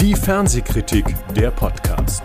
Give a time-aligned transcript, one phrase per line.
[0.00, 2.22] Die Fernsehkritik, der Podcast.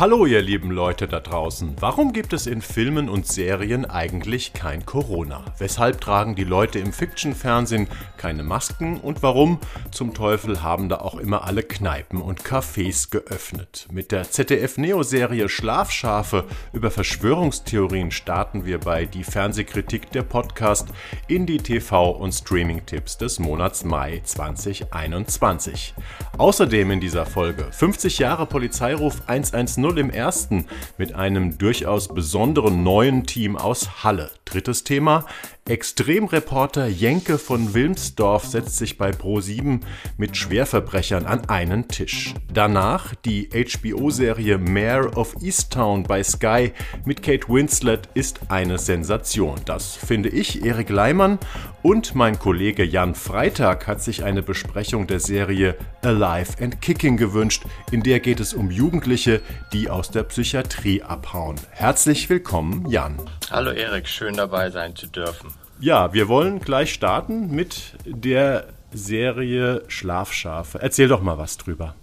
[0.00, 1.76] Hallo ihr lieben Leute da draußen.
[1.78, 5.44] Warum gibt es in Filmen und Serien eigentlich kein Corona?
[5.58, 9.58] Weshalb tragen die Leute im Fiction-Fernsehen keine Masken und warum
[9.90, 13.88] zum Teufel haben da auch immer alle Kneipen und Cafés geöffnet?
[13.92, 20.88] Mit der ZDF-Neo-Serie Schlafschafe über Verschwörungstheorien starten wir bei die Fernsehkritik der Podcast
[21.28, 25.92] in die TV- und Streaming-Tipps des Monats Mai 2021.
[26.38, 30.66] Außerdem in dieser Folge 50 Jahre Polizeiruf 110 0 im ersten
[30.98, 34.30] mit einem durchaus besonderen neuen Team aus Halle.
[34.44, 35.26] Drittes Thema.
[35.70, 39.78] Extremreporter Jenke von Wilmsdorf setzt sich bei Pro7
[40.16, 42.34] mit Schwerverbrechern an einen Tisch.
[42.52, 46.72] Danach die HBO-Serie Mayor of Easttown bei Sky
[47.04, 49.60] mit Kate Winslet ist eine Sensation.
[49.64, 50.64] Das finde ich.
[50.64, 51.38] Erik Leimann
[51.82, 57.62] und mein Kollege Jan Freitag hat sich eine Besprechung der Serie Alive and Kicking gewünscht.
[57.92, 59.40] In der geht es um Jugendliche,
[59.72, 61.60] die aus der Psychiatrie abhauen.
[61.70, 63.20] Herzlich willkommen, Jan.
[63.52, 65.59] Hallo Erik, schön dabei sein zu dürfen.
[65.80, 70.78] Ja, wir wollen gleich starten mit der Serie Schlafschafe.
[70.80, 71.94] Erzähl doch mal was drüber.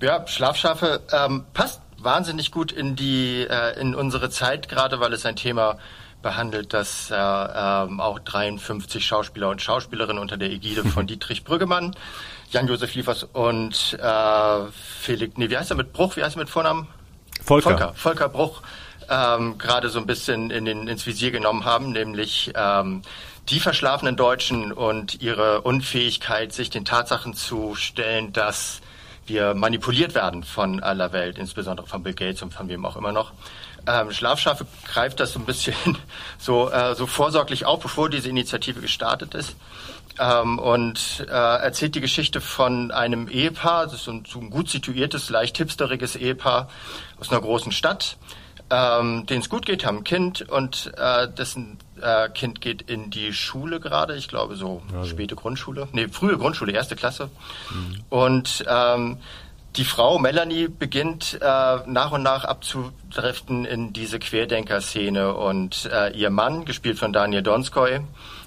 [0.00, 5.26] Ja, Schlafschafe ähm, passt wahnsinnig gut in die äh, in unsere Zeit gerade, weil es
[5.26, 5.78] ein Thema
[6.22, 11.96] behandelt, das äh, ähm, auch 53 Schauspieler und Schauspielerinnen unter der Ägide von Dietrich Brüggemann,
[12.50, 14.64] Jan-Josef Liefers und äh,
[15.00, 16.86] Felix, nee, wie heißt er mit Bruch, wie heißt er mit Vornamen?
[17.42, 17.70] Volker.
[17.70, 18.62] Volker, Volker Bruch
[19.10, 23.02] ähm, gerade so ein bisschen in den, ins Visier genommen haben, nämlich ähm,
[23.48, 28.80] die verschlafenen Deutschen und ihre Unfähigkeit, sich den Tatsachen zu stellen, dass
[29.26, 33.12] wir manipuliert werden von aller Welt, insbesondere von Bill Gates und von wem auch immer
[33.12, 33.32] noch.
[33.86, 35.74] Ähm, Schlafschafe greift das so ein bisschen
[36.38, 39.56] so, äh, so vorsorglich auf, bevor diese Initiative gestartet ist.
[40.18, 44.70] Ähm, und äh, erzählt die Geschichte von einem Ehepaar, das ist ein, so ein gut
[44.70, 46.68] situiertes, leicht hipsteriges Ehepaar
[47.20, 48.16] aus einer großen Stadt,
[48.70, 53.10] ähm, denen es gut geht, haben ein Kind und äh, dessen äh, Kind geht in
[53.10, 55.08] die Schule gerade, ich glaube so also.
[55.08, 57.30] späte Grundschule, nee, frühe Grundschule, erste Klasse.
[57.70, 58.04] Mhm.
[58.08, 59.18] Und ähm,
[59.76, 66.30] die Frau Melanie beginnt äh, nach und nach abzudriften in diese Querdenker-Szene und äh, ihr
[66.30, 68.00] Mann, gespielt von Daniel Donskoy,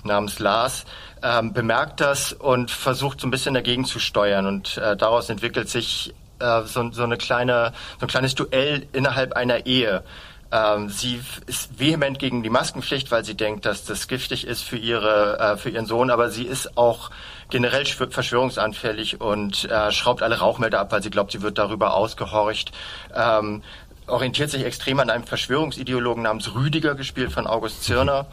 [0.03, 0.85] namens Lars,
[1.21, 5.69] ähm, bemerkt das und versucht so ein bisschen dagegen zu steuern und äh, daraus entwickelt
[5.69, 10.03] sich äh, so, so, eine kleine, so ein kleines Duell innerhalb einer Ehe.
[10.51, 14.77] Ähm, sie ist vehement gegen die Maskenpflicht, weil sie denkt, dass das giftig ist für
[14.77, 17.11] ihre, äh, für ihren Sohn, aber sie ist auch
[17.51, 22.71] generell verschwörungsanfällig und äh, schraubt alle Rauchmelder ab, weil sie glaubt, sie wird darüber ausgehorcht.
[23.16, 23.61] Ähm,
[24.07, 28.25] orientiert sich extrem an einem Verschwörungsideologen namens Rüdiger, gespielt von August Zirner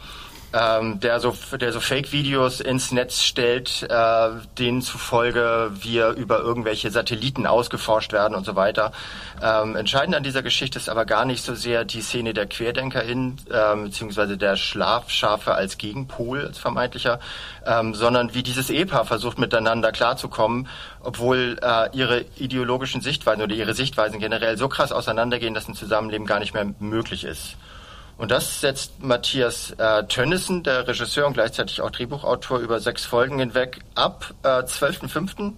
[0.53, 6.89] ähm, der so, der so Fake-Videos ins Netz stellt, äh, denen zufolge wir über irgendwelche
[6.89, 8.91] Satelliten ausgeforscht werden und so weiter.
[9.41, 13.37] Ähm, entscheidend an dieser Geschichte ist aber gar nicht so sehr die Szene der QuerdenkerInnen,
[13.51, 17.19] ähm, beziehungsweise der Schlafschafe als Gegenpol, als vermeintlicher,
[17.65, 20.67] ähm, sondern wie dieses Ehepaar versucht miteinander klarzukommen,
[21.01, 26.25] obwohl äh, ihre ideologischen Sichtweisen oder ihre Sichtweisen generell so krass auseinandergehen, dass ein Zusammenleben
[26.25, 27.57] gar nicht mehr möglich ist.
[28.17, 33.37] Und das setzt Matthias äh, Tönnissen, der Regisseur und gleichzeitig auch Drehbuchautor, über sechs Folgen
[33.39, 34.33] hinweg ab.
[34.43, 35.53] Äh, 12.05.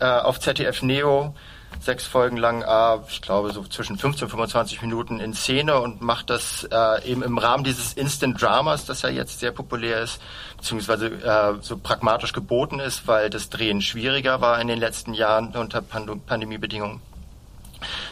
[0.00, 1.34] Äh, auf ZDF Neo.
[1.80, 6.00] Sechs Folgen lang, äh, ich glaube, so zwischen 15 und 25 Minuten in Szene und
[6.00, 10.20] macht das äh, eben im Rahmen dieses Instant Dramas, das ja jetzt sehr populär ist,
[10.56, 15.54] beziehungsweise äh, so pragmatisch geboten ist, weil das Drehen schwieriger war in den letzten Jahren
[15.54, 17.00] unter Pand Pandemiebedingungen.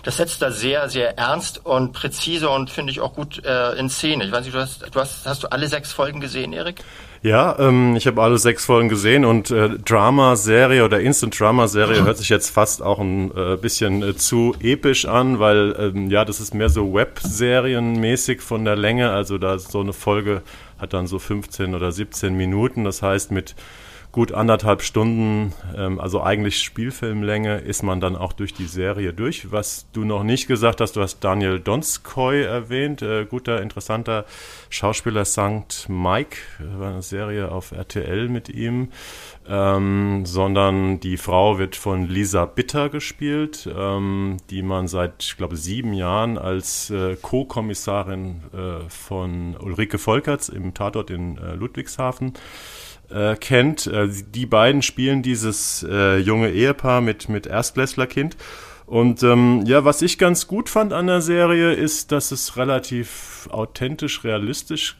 [0.02, 3.90] Das setzt da sehr, sehr ernst und präzise und finde ich auch gut äh, in
[3.90, 4.24] Szene.
[4.24, 6.84] Ich weiß nicht, du hast, du hast, hast du alle sechs Folgen gesehen, Erik?
[7.22, 12.28] Ja, ähm, ich habe alle sechs Folgen gesehen und äh, Drama-Serie oder Instant-Drama-Serie hört sich
[12.28, 16.54] jetzt fast auch ein äh, bisschen äh, zu episch an, weil ähm, ja, das ist
[16.54, 19.10] mehr so Web-Serienmäßig von der Länge.
[19.10, 20.42] Also da so eine Folge
[20.78, 22.84] hat dann so 15 oder 17 Minuten.
[22.84, 23.56] Das heißt, mit
[24.16, 29.52] gut anderthalb Stunden, ähm, also eigentlich Spielfilmlänge, ist man dann auch durch die Serie durch.
[29.52, 34.24] Was du noch nicht gesagt hast, du hast Daniel Donskoy erwähnt, äh, guter, interessanter
[34.70, 35.90] Schauspieler St.
[35.90, 36.38] Mike,
[36.78, 38.88] war eine Serie auf RTL mit ihm,
[39.46, 45.58] ähm, sondern die Frau wird von Lisa Bitter gespielt, ähm, die man seit, ich glaube,
[45.58, 52.38] sieben Jahren als äh, Co-Kommissarin äh, von Ulrike Volkerts im Tatort in äh, Ludwigshafen äh,
[53.36, 53.86] kennt.
[53.86, 58.36] Äh, die beiden spielen dieses äh, junge Ehepaar mit, mit Erstklässlerkind.
[58.86, 63.48] Und ähm, ja, was ich ganz gut fand an der Serie ist, dass es relativ
[63.50, 64.96] authentisch, realistisch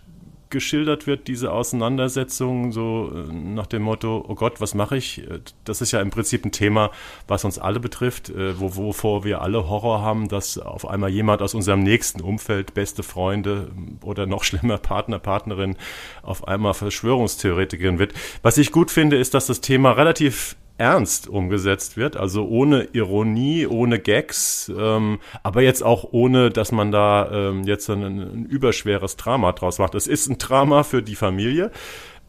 [0.50, 5.19] geschildert wird, diese Auseinandersetzung, so äh, nach dem Motto, oh Gott, was mache ich?
[5.19, 6.90] Äh, das ist ja im Prinzip ein Thema,
[7.26, 11.43] was uns alle betrifft, äh, wo, wovor wir alle Horror haben, dass auf einmal jemand
[11.43, 13.70] aus unserem nächsten Umfeld, beste Freunde
[14.02, 15.76] oder noch schlimmer Partner, Partnerin,
[16.22, 18.14] auf einmal Verschwörungstheoretikerin wird.
[18.42, 23.67] Was ich gut finde, ist, dass das Thema relativ ernst umgesetzt wird, also ohne Ironie,
[23.67, 29.17] ohne Gags, ähm, aber jetzt auch ohne, dass man da ähm, jetzt ein, ein, überschweres
[29.17, 29.94] Drama draus macht.
[29.94, 31.70] Es ist ein Drama für die Familie,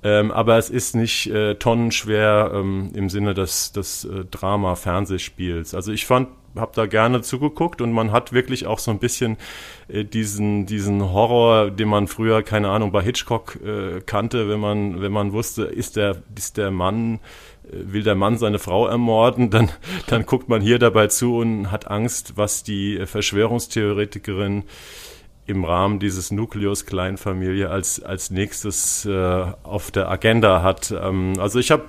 [0.03, 5.73] ähm, aber es ist nicht äh, tonnenschwer ähm, im Sinne des, des äh, Drama-Fernsehspiels.
[5.73, 9.37] Also ich fand, habe da gerne zugeguckt und man hat wirklich auch so ein bisschen
[9.89, 15.01] äh, diesen diesen Horror, den man früher keine Ahnung bei Hitchcock äh, kannte, wenn man
[15.01, 17.19] wenn man wusste, ist der ist der Mann
[17.71, 19.69] will der Mann seine Frau ermorden, dann,
[20.07, 24.63] dann guckt man hier dabei zu und hat Angst, was die Verschwörungstheoretikerin
[25.45, 30.91] im Rahmen dieses Nukleus Kleinfamilie als, als nächstes äh, auf der Agenda hat.
[30.91, 31.85] Ähm, also ich habe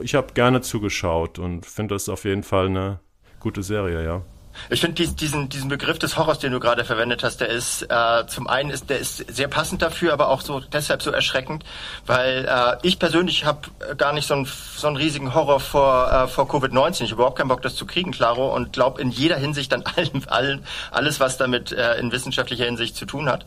[0.00, 3.00] ich hab gerne zugeschaut und finde das auf jeden Fall eine
[3.40, 4.22] gute Serie, ja.
[4.70, 8.26] Ich finde diesen, diesen Begriff des Horrors, den du gerade verwendet hast, der ist äh,
[8.26, 11.64] zum einen ist der ist sehr passend dafür, aber auch so deshalb so erschreckend,
[12.06, 14.46] weil äh, ich persönlich habe gar nicht so einen,
[14.76, 17.02] so einen riesigen Horror vor, äh, vor Covid-19.
[17.04, 19.84] Ich habe überhaupt keinen Bock, das zu kriegen, klaro, und glaube in jeder Hinsicht an
[19.96, 23.44] allen, allen alles, was damit äh, in wissenschaftlicher Hinsicht zu tun hat.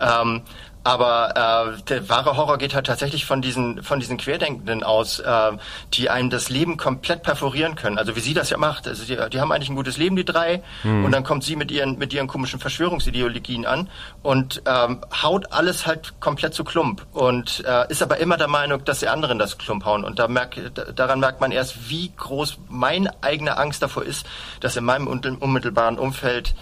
[0.00, 0.42] Ähm,
[0.84, 5.52] aber äh, der wahre Horror geht halt tatsächlich von diesen von diesen Querdenkenden aus, äh,
[5.94, 7.98] die einem das Leben komplett perforieren können.
[7.98, 8.88] Also wie sie das ja macht.
[8.88, 11.04] Also die, die haben eigentlich ein gutes Leben, die drei, hm.
[11.04, 13.88] und dann kommt sie mit ihren mit ihren komischen Verschwörungsideologien an
[14.22, 18.84] und ähm, haut alles halt komplett zu Klump und äh, ist aber immer der Meinung,
[18.84, 20.04] dass die anderen das Klump hauen.
[20.04, 20.56] Und da merk,
[20.94, 24.26] daran merkt man erst, wie groß meine eigene Angst davor ist,
[24.60, 26.54] dass in meinem unmittelbaren Umfeld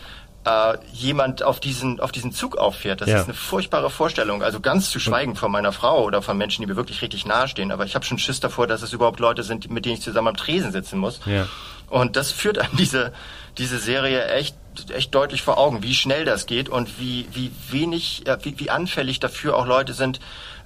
[0.44, 3.00] äh, jemand auf diesen, auf diesen Zug auffährt.
[3.00, 3.18] Das ja.
[3.18, 4.42] ist eine furchtbare Vorstellung.
[4.42, 7.72] Also ganz zu schweigen von meiner Frau oder von Menschen, die mir wirklich richtig nahestehen.
[7.72, 10.28] Aber ich habe schon Schiss davor, dass es überhaupt Leute sind, mit denen ich zusammen
[10.28, 11.20] am Tresen sitzen muss.
[11.26, 11.46] Ja.
[11.88, 13.12] Und das führt an diese,
[13.58, 14.56] diese Serie echt
[14.94, 19.20] echt deutlich vor Augen, wie schnell das geht und wie, wie wenig, wie, wie anfällig
[19.20, 20.20] dafür auch Leute sind,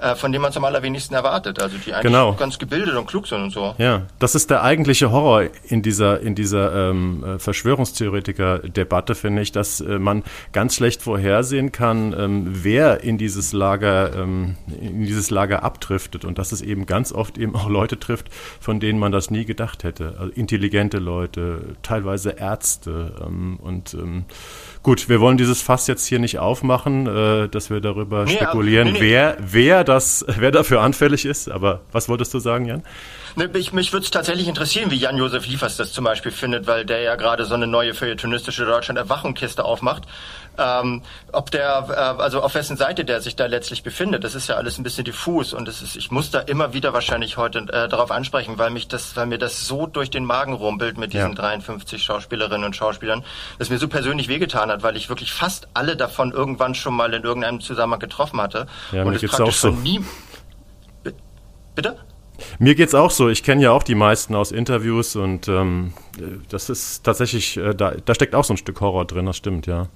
[0.04, 1.62] äh, von dem man es am allerwenigsten erwartet.
[1.62, 2.34] Also die eigentlich genau.
[2.34, 3.74] ganz gebildet und klug sind und so.
[3.78, 9.52] Ja, das ist der eigentliche Horror in dieser, in dieser ähm, äh, Verschwörungstheoretiker-Debatte, finde ich,
[9.52, 10.22] dass äh, man
[10.52, 16.38] ganz schlecht vorhersehen kann, ähm, wer in dieses Lager, ähm, in dieses Lager abdriftet und
[16.38, 18.28] dass es eben ganz oft eben auch Leute trifft,
[18.60, 20.16] von denen man das nie gedacht hätte.
[20.18, 24.24] Also intelligente Leute, teilweise Ärzte ähm, und ähm,
[24.84, 28.92] Gut, wir wollen dieses Fass jetzt hier nicht aufmachen, äh, dass wir darüber nee, spekulieren,
[28.92, 29.00] nee, nee.
[29.00, 31.50] wer wer das wer dafür anfällig ist.
[31.50, 32.82] Aber was wolltest du sagen, Jan?
[33.34, 36.84] Ne, ich, mich würde es tatsächlich interessieren, wie Jan-Josef Liefers das zum Beispiel findet, weil
[36.84, 40.02] der ja gerade so eine neue feuilletonistische Deutschland-Erwachungskiste aufmacht.
[40.56, 41.02] Ähm,
[41.32, 44.56] ob der, äh, also auf wessen Seite der sich da letztlich befindet, das ist ja
[44.56, 47.88] alles ein bisschen diffus und das ist, ich muss da immer wieder wahrscheinlich heute äh,
[47.88, 51.30] darauf ansprechen, weil mich das, weil mir das so durch den Magen rumpelt mit diesen
[51.30, 51.34] ja.
[51.34, 53.24] 53 Schauspielerinnen und Schauspielern,
[53.58, 57.12] dass mir so persönlich wehgetan hat, weil ich wirklich fast alle davon irgendwann schon mal
[57.14, 59.70] in irgendeinem Zusammenhang getroffen hatte ja, und es praktisch auch so.
[59.70, 60.04] nie.
[61.74, 61.96] Bitte?
[62.58, 63.28] Mir geht's auch so.
[63.28, 65.92] Ich kenne ja auch die meisten aus Interviews und ähm,
[66.48, 69.66] das ist tatsächlich, äh, da, da steckt auch so ein Stück Horror drin, das stimmt,
[69.66, 69.88] ja.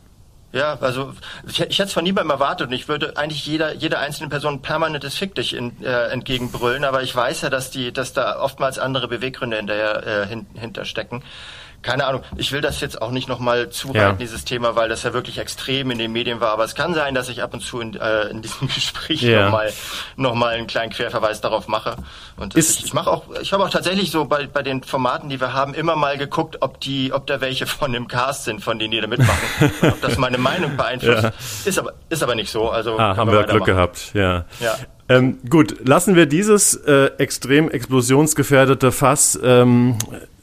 [0.50, 1.12] Ja, also
[1.46, 4.62] ich, ich hätte es von niemandem erwartet und ich würde eigentlich jeder, jeder einzelne Person
[4.62, 8.78] permanentes Fick dich in, äh, entgegenbrüllen, aber ich weiß ja, dass die, dass da oftmals
[8.78, 11.22] andere Beweggründe hinterher, äh, hin, hinterstecken
[11.82, 14.12] keine Ahnung, ich will das jetzt auch nicht nochmal zureiten, ja.
[14.12, 16.50] dieses Thema, weil das ja wirklich extrem in den Medien war.
[16.50, 19.44] Aber es kann sein, dass ich ab und zu in, äh, in diesem Gespräch ja.
[19.44, 19.72] nochmal
[20.16, 21.96] noch mal einen kleinen Querverweis darauf mache.
[22.36, 25.40] Und ich, ich mache auch, ich habe auch tatsächlich so bei, bei den Formaten, die
[25.40, 28.78] wir haben, immer mal geguckt, ob die, ob da welche von dem Cast sind, von
[28.78, 29.72] denen die da mitmachen.
[29.82, 31.22] ob das meine Meinung beeinflusst.
[31.22, 31.32] Ja.
[31.64, 32.70] Ist aber, ist aber nicht so.
[32.70, 34.44] Also ah, haben wir Glück gehabt, ja.
[34.60, 34.74] ja.
[35.08, 39.96] Ähm, gut, lassen wir dieses äh, extrem explosionsgefährdete Fass ähm,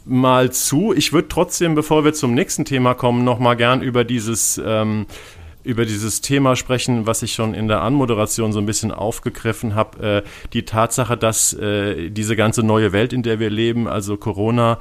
[0.05, 0.93] mal zu.
[0.93, 5.05] Ich würde trotzdem, bevor wir zum nächsten Thema kommen, noch mal gern über dieses ähm,
[5.65, 10.23] über dieses Thema sprechen, was ich schon in der Anmoderation so ein bisschen aufgegriffen habe.
[10.23, 14.77] Äh, die Tatsache, dass äh, diese ganze neue Welt, in der wir leben, also Corona,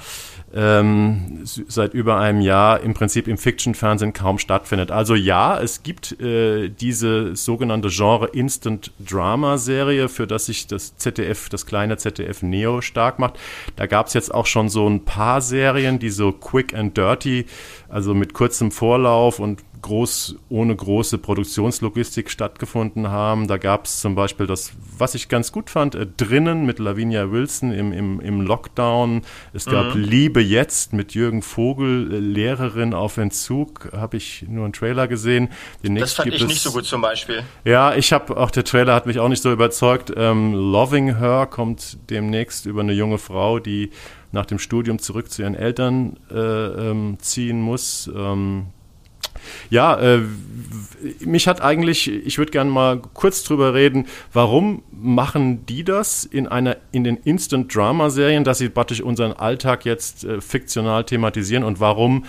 [0.53, 4.91] ähm, seit über einem Jahr im Prinzip im Fiction-Fernsehen kaum stattfindet.
[4.91, 10.97] Also ja, es gibt äh, diese sogenannte Genre Instant Drama Serie, für das sich das
[10.97, 13.39] ZDF, das kleine ZDF Neo stark macht.
[13.77, 17.47] Da gab es jetzt auch schon so ein paar Serien, die so quick and dirty,
[17.89, 23.49] also mit kurzem Vorlauf und groß, ohne große Produktionslogistik stattgefunden haben.
[23.49, 27.31] Da gab es zum Beispiel das, was ich ganz gut fand, äh, drinnen mit Lavinia
[27.31, 29.23] Wilson im, im, im Lockdown.
[29.53, 30.03] Es gab mhm.
[30.03, 35.51] Liebe jetzt mit Jürgen Vogel, äh, Lehrerin auf Entzug, habe ich nur einen Trailer gesehen.
[35.83, 37.43] Demnächst das fand ich es, nicht so gut zum Beispiel.
[37.67, 40.11] Ja, ich habe auch der Trailer hat mich auch nicht so überzeugt.
[40.17, 43.91] Ähm, Loving Her kommt demnächst über eine junge Frau, die
[44.33, 48.11] nach dem Studium zurück zu ihren Eltern äh, ähm, ziehen muss.
[48.17, 48.69] Ähm,
[49.71, 50.21] ja, äh,
[51.21, 56.49] mich hat eigentlich, ich würde gerne mal kurz drüber reden, warum machen die das in
[56.49, 61.65] einer in den Instant Drama Serien, dass sie praktisch unseren Alltag jetzt äh, fiktional thematisieren
[61.65, 62.25] und warum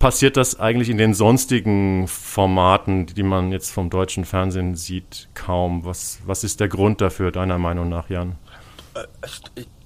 [0.00, 5.84] passiert das eigentlich in den sonstigen Formaten, die man jetzt vom deutschen Fernsehen sieht, kaum?
[5.84, 8.36] Was, was ist der Grund dafür, deiner Meinung nach, Jan?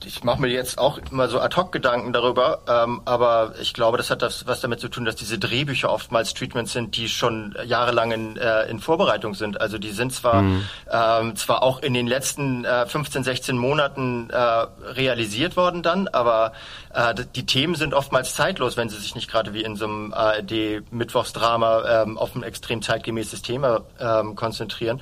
[0.04, 3.74] Äh, ich mache mir jetzt auch immer so ad hoc Gedanken darüber, ähm, aber ich
[3.74, 7.08] glaube, das hat das, was damit zu tun, dass diese Drehbücher oftmals Treatments sind, die
[7.08, 9.60] schon jahrelang in, äh, in Vorbereitung sind.
[9.60, 10.64] Also die sind zwar mhm.
[10.90, 16.52] ähm, zwar auch in den letzten äh, 15, 16 Monaten äh, realisiert worden dann, aber
[16.92, 20.12] äh, die Themen sind oftmals zeitlos, wenn sie sich nicht gerade wie in so einem
[20.12, 25.00] ARD-Mittwochsdrama ähm, auf ein extrem zeitgemäßes Thema ähm, konzentrieren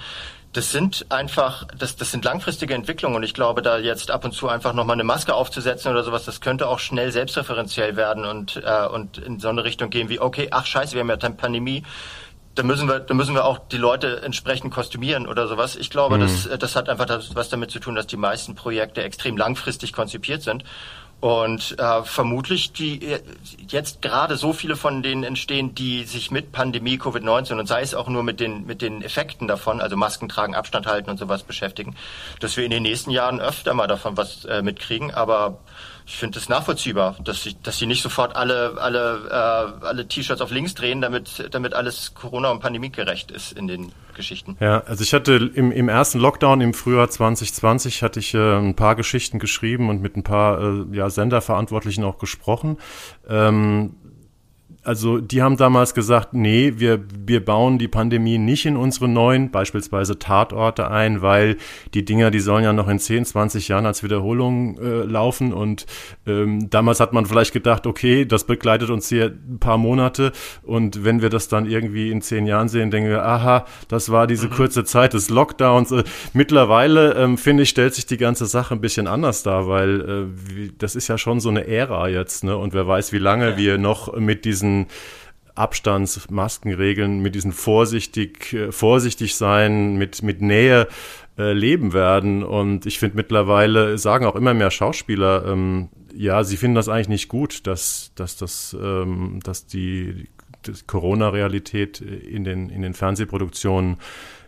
[0.53, 4.33] das sind einfach, das, das sind langfristige Entwicklungen und ich glaube, da jetzt ab und
[4.33, 8.63] zu einfach nochmal eine Maske aufzusetzen oder sowas, das könnte auch schnell selbstreferenziell werden und,
[8.63, 11.35] äh, und in so eine Richtung gehen wie, okay, ach scheiße, wir haben ja eine
[11.35, 11.85] Pandemie,
[12.55, 15.75] da müssen wir, da müssen wir auch die Leute entsprechend kostümieren oder sowas.
[15.75, 16.21] Ich glaube, mhm.
[16.21, 19.95] das, das hat einfach das, was damit zu tun, dass die meisten Projekte extrem langfristig
[19.95, 20.65] konzipiert sind
[21.23, 23.17] und äh, vermutlich die
[23.69, 27.95] jetzt gerade so viele von denen entstehen, die sich mit Pandemie Covid-19 und sei es
[27.95, 31.45] auch nur mit den mit den Effekten davon, also Masken tragen, Abstand halten und sowas
[31.45, 31.95] beschäftigen,
[32.41, 35.15] dass wir in den nächsten Jahren öfter mal davon was äh, mitkriegen.
[35.15, 35.59] Aber
[36.07, 40.41] ich finde es nachvollziehbar, dass sie, dass sie nicht sofort alle, alle, äh, alle T-Shirts
[40.41, 44.57] auf links drehen, damit, damit alles Corona- und pandemiegerecht ist in den Geschichten.
[44.61, 48.75] Ja, also ich hatte im, im ersten Lockdown im Frühjahr 2020 hatte ich äh, ein
[48.75, 52.79] paar Geschichten geschrieben und mit ein paar äh, ja, Senderverantwortlichen auch gesprochen.
[53.29, 53.97] Ähm,
[54.85, 59.51] also die haben damals gesagt, nee, wir, wir bauen die Pandemie nicht in unsere neuen,
[59.53, 61.57] beispielsweise Tatorte ein, weil
[61.95, 65.53] die Dinger, die sollen ja noch in 10, 20 Jahren als Wiederholung äh, laufen.
[65.53, 65.87] Und
[66.27, 70.33] ähm, damals hat man vielleicht gedacht, okay, das begleitet uns hier ein paar Monate.
[70.63, 74.27] Und wenn wir das dann irgendwie in zehn Jahren sehen, denken wir, aha, das war
[74.27, 74.53] diese mhm.
[74.53, 75.93] kurze Zeit des Lockdowns.
[75.93, 80.01] Äh, mittlerweile, ähm, finde ich, stellt sich die ganze Sache ein bisschen anders dar, weil
[80.01, 82.43] äh, das ist ja schon so eine Ära jetzt.
[82.43, 82.57] Ne?
[82.57, 83.57] Und wer weiß, wie lange ja.
[83.57, 84.87] wir noch mit diesen diesen
[85.55, 90.89] Abstandsmaskenregeln, mit diesen vorsichtig, äh, vorsichtig sein, mit, mit Nähe
[91.37, 92.43] äh, leben werden.
[92.43, 97.09] Und ich finde mittlerweile sagen auch immer mehr Schauspieler, ähm, ja, sie finden das eigentlich
[97.09, 100.29] nicht gut, dass, dass das, ähm, dass die,
[100.67, 103.99] die Corona-Realität in den, in den Fernsehproduktionen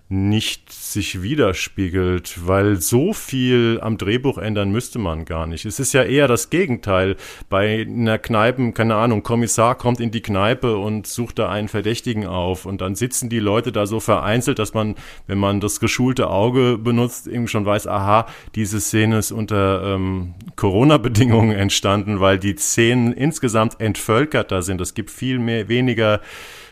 [0.08, 5.64] nicht sich widerspiegelt, weil so viel am Drehbuch ändern müsste man gar nicht.
[5.64, 7.16] Es ist ja eher das Gegenteil.
[7.48, 12.26] Bei einer Kneipe, keine Ahnung, Kommissar kommt in die Kneipe und sucht da einen Verdächtigen
[12.26, 14.94] auf und dann sitzen die Leute da so vereinzelt, dass man,
[15.26, 20.34] wenn man das geschulte Auge benutzt, eben schon weiß, aha, diese Szene ist unter ähm,
[20.56, 24.82] Corona-Bedingungen entstanden, weil die Szenen insgesamt entvölkerter sind.
[24.82, 26.20] Es gibt viel mehr, weniger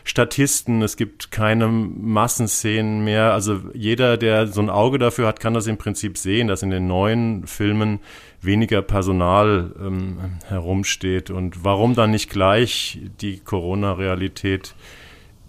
[0.03, 3.33] Statisten, es gibt keine Massenszenen mehr.
[3.33, 6.69] Also jeder, der so ein Auge dafür hat, kann das im Prinzip sehen, dass in
[6.69, 7.99] den neuen Filmen
[8.41, 10.17] weniger Personal ähm,
[10.47, 11.29] herumsteht.
[11.29, 14.75] Und warum dann nicht gleich die Corona-Realität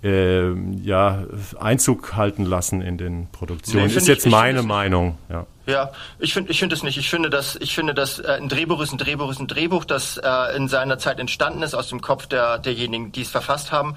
[0.04, 1.24] äh, ja,
[1.58, 3.86] Einzug halten lassen in den Produktionen?
[3.86, 5.18] Nee, ist jetzt ich, meine ich, Meinung.
[5.28, 5.46] Ja.
[5.66, 6.98] Ja, ich finde ich finde es nicht.
[6.98, 9.86] Ich finde, dass ich finde, dass äh, ein Drehbuch ist ein Drehbuch ist ein Drehbuch,
[9.86, 13.72] das äh, in seiner Zeit entstanden ist aus dem Kopf der derjenigen, die es verfasst
[13.72, 13.96] haben.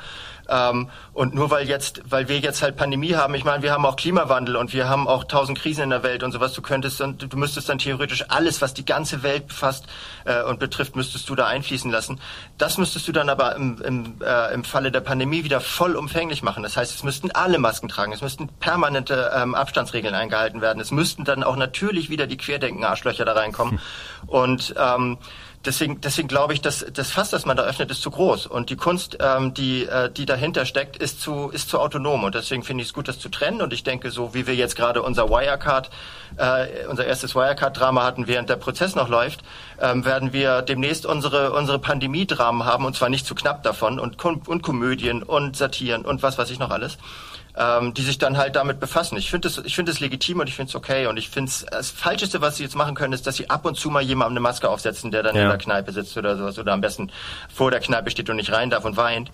[0.50, 3.86] Ähm, und nur weil jetzt, weil wir jetzt halt Pandemie haben, ich meine, wir haben
[3.86, 6.54] auch Klimawandel und wir haben auch tausend Krisen in der Welt und sowas.
[6.54, 9.86] Du könntest dann, du müsstest dann theoretisch alles, was die ganze Welt befasst
[10.28, 12.20] äh, und betrifft, müsstest du da einfließen lassen.
[12.58, 16.64] Das müsstest du dann aber im, im, äh, im Falle der Pandemie wieder vollumfänglich machen.
[16.64, 20.92] Das heißt, es müssten alle Masken tragen, es müssten permanente ähm, Abstandsregeln eingehalten werden, es
[20.92, 23.74] müssten dann auch natürlich wieder die Querdenken-Arschlöcher da reinkommen.
[23.74, 24.30] Hm.
[24.30, 25.18] Und ähm,
[25.68, 28.48] deswegen, deswegen glaube ich, dass das Fass, das man da öffnet, ist zu groß.
[28.48, 32.24] Und die Kunst, ähm, die, äh, die dahinter steckt, ist zu, ist zu autonom.
[32.24, 33.62] Und deswegen finde ich es gut, das zu trennen.
[33.62, 35.90] Und ich denke, so wie wir jetzt gerade unser Wirecard,
[36.38, 39.44] äh, unser erstes Wirecard-Drama hatten, während der Prozess noch läuft,
[39.80, 42.86] ähm, werden wir demnächst unsere, unsere Pandemie-Dramen haben.
[42.86, 44.00] Und zwar nicht zu knapp davon.
[44.00, 46.98] Und, und Komödien und Satiren und was weiß ich noch alles.
[47.58, 49.18] ähm, die sich dann halt damit befassen.
[49.18, 51.90] Ich finde es es legitim und ich finde es okay und ich finde es das
[51.90, 54.40] Falscheste, was sie jetzt machen können, ist, dass sie ab und zu mal jemandem eine
[54.42, 55.44] Maske aufsetzen, der dann ja.
[55.44, 57.12] in der Kneipe sitzt oder sowas oder am besten
[57.54, 59.32] vor der Kneipe steht und nicht rein darf und weint.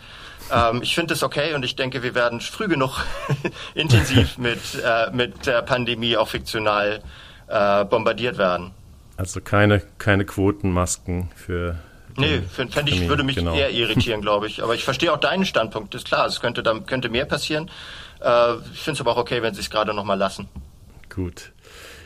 [0.52, 3.04] Ähm, ich finde es okay und ich denke, wir werden früh genug
[3.76, 7.02] intensiv mit äh, mit der Pandemie auch fiktional
[7.48, 8.72] äh, bombardiert werden.
[9.24, 11.78] Also keine keine Quotenmasken für
[12.18, 13.56] Nee, fände ich, würde mich genau.
[13.56, 14.62] eher irritieren, glaube ich.
[14.62, 17.72] Aber ich verstehe auch deinen Standpunkt, ist klar, es könnte, da könnte mehr passieren.
[18.22, 20.48] Äh, ich finde es aber auch okay, wenn sie es gerade nochmal lassen.
[21.10, 21.54] Gut.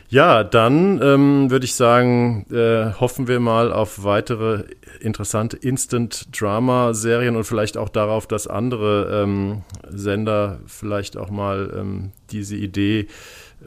[0.08, 4.64] Ja, dann ähm, würde ich sagen, äh, hoffen wir mal auf weitere
[5.00, 12.56] interessante Instant-Drama-Serien und vielleicht auch darauf, dass andere ähm, Sender vielleicht auch mal ähm, diese
[12.56, 13.08] Idee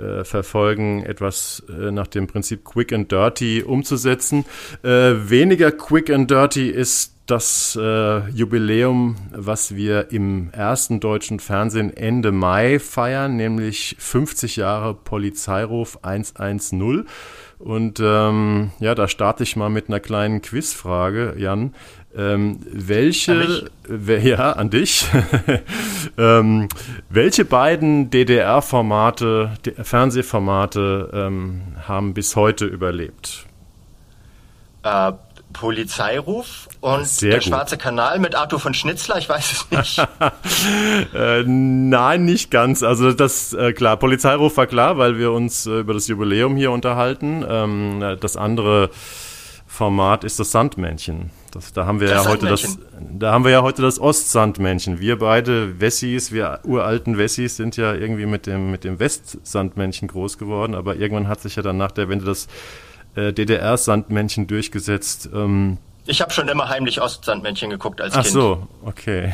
[0.02, 4.46] äh, verfolgen, etwas äh, nach dem Prinzip Quick and Dirty umzusetzen.
[4.84, 11.96] Äh, weniger Quick and Dirty ist das äh, Jubiläum, was wir im ersten deutschen Fernsehen
[11.96, 17.06] Ende Mai feiern, nämlich 50 Jahre Polizeiruf 110.
[17.58, 21.74] Und ähm, ja, da starte ich mal mit einer kleinen Quizfrage, Jan.
[22.18, 25.06] Ähm, welche, an ja, an dich.
[26.18, 26.68] ähm,
[27.10, 29.52] welche beiden DDR-Formate,
[29.82, 33.46] Fernsehformate ähm, haben bis heute überlebt?
[34.84, 35.14] Äh,
[35.54, 37.48] Polizeiruf und Sehr der gut.
[37.48, 40.00] Schwarze Kanal mit Arthur von Schnitzler, ich weiß es nicht.
[41.14, 42.84] äh, nein, nicht ganz.
[42.84, 46.72] Also das, äh, klar, Polizeiruf war klar, weil wir uns äh, über das Jubiläum hier
[46.72, 47.46] unterhalten.
[47.48, 48.90] Ähm, das andere
[49.68, 51.32] Format ist das Sandmännchen.
[51.52, 55.02] Das, da haben wir das ja heute das, da haben wir ja heute das Ostsandmännchen.
[55.02, 60.38] Wir beide Wessis, wir uralten Wessis sind ja irgendwie mit dem, mit dem Westsandmännchen groß
[60.38, 62.48] geworden, aber irgendwann hat sich ja dann nach der Wende das
[63.16, 65.30] äh, DDR-Sandmännchen durchgesetzt.
[65.34, 68.36] Ähm, ich habe schon immer heimlich Ostsandmännchen geguckt als Ach Kind.
[68.36, 69.34] Ach so, okay.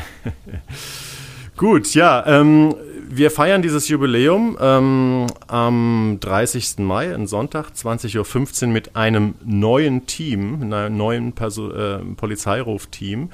[1.56, 2.74] Gut, ja, ähm,
[3.10, 6.78] wir feiern dieses Jubiläum ähm, am 30.
[6.78, 13.30] Mai, ein Sonntag, 20.15 Uhr mit einem neuen Team, einem neuen Perso äh, Polizeiruf-Team.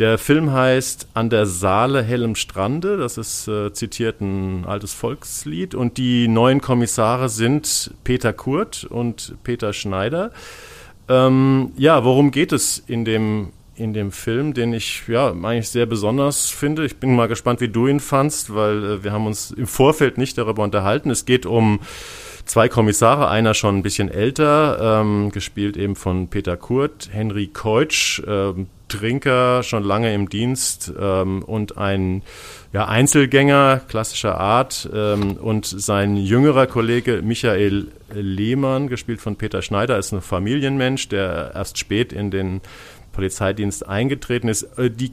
[0.00, 2.96] Der Film heißt An der Saale hellem Strande.
[2.96, 5.74] Das ist äh, zitiert ein altes Volkslied.
[5.74, 10.30] Und die neuen Kommissare sind Peter Kurt und Peter Schneider.
[11.10, 13.50] Ähm, ja, worum geht es in dem,
[13.80, 16.84] in dem Film, den ich ja eigentlich sehr besonders finde?
[16.84, 20.18] Ich bin mal gespannt, wie du ihn fandst, weil äh, wir haben uns im Vorfeld
[20.18, 21.10] nicht darüber unterhalten.
[21.10, 21.80] Es geht um
[22.44, 28.22] zwei Kommissare, einer schon ein bisschen älter, ähm, gespielt eben von Peter Kurt, Henry Keutsch,
[28.26, 32.22] ähm, Trinker, schon lange im Dienst ähm, und ein
[32.72, 39.96] ja, Einzelgänger klassischer Art ähm, und sein jüngerer Kollege Michael Lehmann, gespielt von Peter Schneider,
[39.96, 42.60] ist ein Familienmensch, der erst spät in den
[43.12, 44.64] Polizeidienst eingetreten ist.
[44.78, 45.12] Äh, die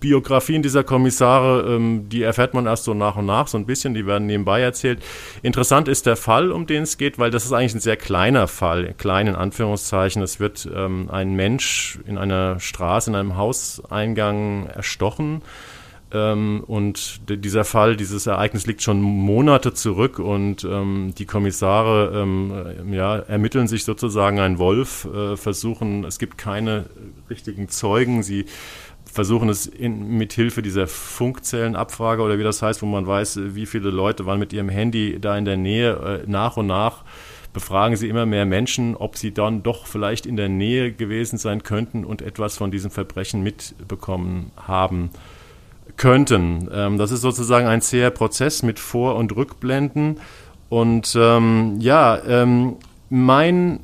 [0.00, 3.94] Biografien dieser Kommissare, ähm, die erfährt man erst so nach und nach, so ein bisschen,
[3.94, 5.02] die werden nebenbei erzählt.
[5.42, 8.48] Interessant ist der Fall, um den es geht, weil das ist eigentlich ein sehr kleiner
[8.48, 10.22] Fall, klein in Anführungszeichen.
[10.22, 15.42] Es wird ähm, ein Mensch in einer Straße, in einem Hauseingang erstochen.
[16.10, 22.92] Ähm, und dieser Fall, dieses Ereignis liegt schon Monate zurück und ähm, die Kommissare ähm,
[22.92, 26.86] ja, ermitteln sich sozusagen ein Wolf, äh, versuchen, es gibt keine
[27.28, 28.46] richtigen Zeugen, sie
[29.04, 33.66] versuchen es in, mit Hilfe dieser Funkzellenabfrage oder wie das heißt, wo man weiß, wie
[33.66, 37.04] viele Leute waren mit ihrem Handy da in der Nähe, äh, nach und nach
[37.52, 41.62] befragen sie immer mehr Menschen, ob sie dann doch vielleicht in der Nähe gewesen sein
[41.62, 45.10] könnten und etwas von diesem Verbrechen mitbekommen haben
[45.98, 46.68] könnten.
[46.72, 50.20] Ähm, das ist sozusagen ein zäher Prozess mit Vor- und Rückblenden.
[50.70, 52.76] Und ähm, ja, ähm,
[53.10, 53.80] mein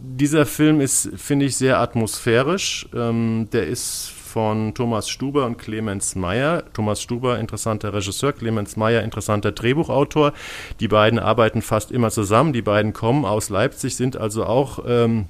[0.00, 2.88] dieser Film ist, finde ich, sehr atmosphärisch.
[2.94, 6.64] Ähm, der ist von Thomas Stuber und Clemens Meyer.
[6.72, 10.32] Thomas Stuber, interessanter Regisseur, Clemens Meyer, interessanter Drehbuchautor.
[10.80, 12.52] Die beiden arbeiten fast immer zusammen.
[12.52, 15.26] Die beiden kommen aus Leipzig, sind also auch ähm,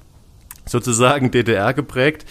[0.64, 2.27] sozusagen DDR geprägt.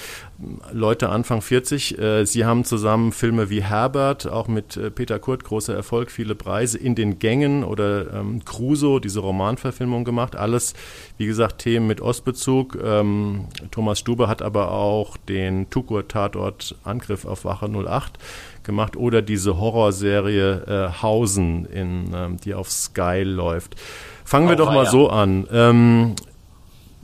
[0.71, 1.97] Leute Anfang 40.
[1.97, 6.35] Äh, sie haben zusammen Filme wie Herbert, auch mit äh, Peter Kurt, großer Erfolg, viele
[6.35, 10.35] Preise in den Gängen oder ähm, Crusoe, diese Romanverfilmung gemacht.
[10.35, 10.73] Alles,
[11.17, 12.77] wie gesagt, Themen mit Ostbezug.
[12.83, 18.17] Ähm, Thomas Stube hat aber auch den Tukur-Tatort Angriff auf Wache 08
[18.63, 23.75] gemacht oder diese Horrorserie äh, Hausen, in, ähm, die auf Sky läuft.
[24.23, 24.89] Fangen wir doch mal ja.
[24.89, 25.47] so an.
[25.51, 26.15] Ähm,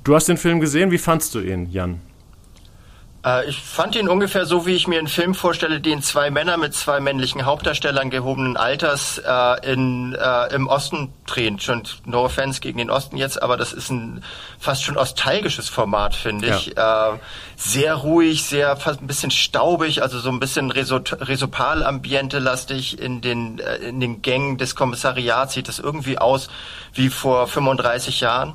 [0.04, 2.00] Du hast den Film gesehen, wie fandst du ihn, Jan?
[3.26, 6.58] Äh, ich fand ihn ungefähr so, wie ich mir einen Film vorstelle, den zwei Männer
[6.58, 11.60] mit zwei männlichen Hauptdarstellern gehobenen Alters äh, in, äh, im Osten drehen.
[11.60, 14.24] Schon no offense gegen den Osten jetzt, aber das ist ein
[14.60, 16.74] fast schon nostalgisches Format, finde ich.
[16.76, 17.14] Ja.
[17.14, 17.20] Äh,
[17.56, 23.76] sehr ruhig, sehr fast ein bisschen staubig, also so ein bisschen Resopal-Ambiente-lastig in den, äh,
[23.78, 26.50] in den Gängen des Kommissariats sieht das irgendwie aus
[26.94, 28.54] wie vor 35 Jahren.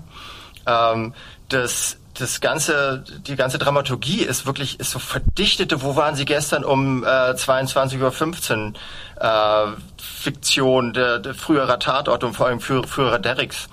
[0.67, 1.15] Ähm,
[1.49, 6.65] das das ganze, die ganze Dramaturgie ist wirklich, ist so verdichtete, wo waren Sie gestern
[6.65, 8.73] um äh, 22.15 Uhr,
[9.21, 13.69] äh, Fiktion, der, der früherer Tatort und vor allem frü früherer Derricks.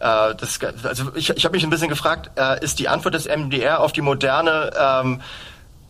[0.00, 3.26] Äh, das, also ich, ich habe mich ein bisschen gefragt, äh, ist die Antwort des
[3.26, 5.20] MDR auf die moderne ähm,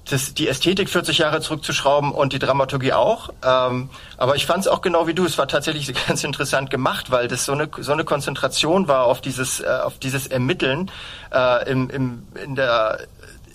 [0.09, 3.31] das, die Ästhetik 40 Jahre zurückzuschrauben und die Dramaturgie auch.
[3.43, 5.25] Ähm, aber ich fand es auch genau wie du.
[5.25, 9.21] Es war tatsächlich ganz interessant gemacht, weil das so eine so eine Konzentration war auf
[9.21, 10.91] dieses äh, auf dieses Ermitteln
[11.33, 12.99] äh, im, im in der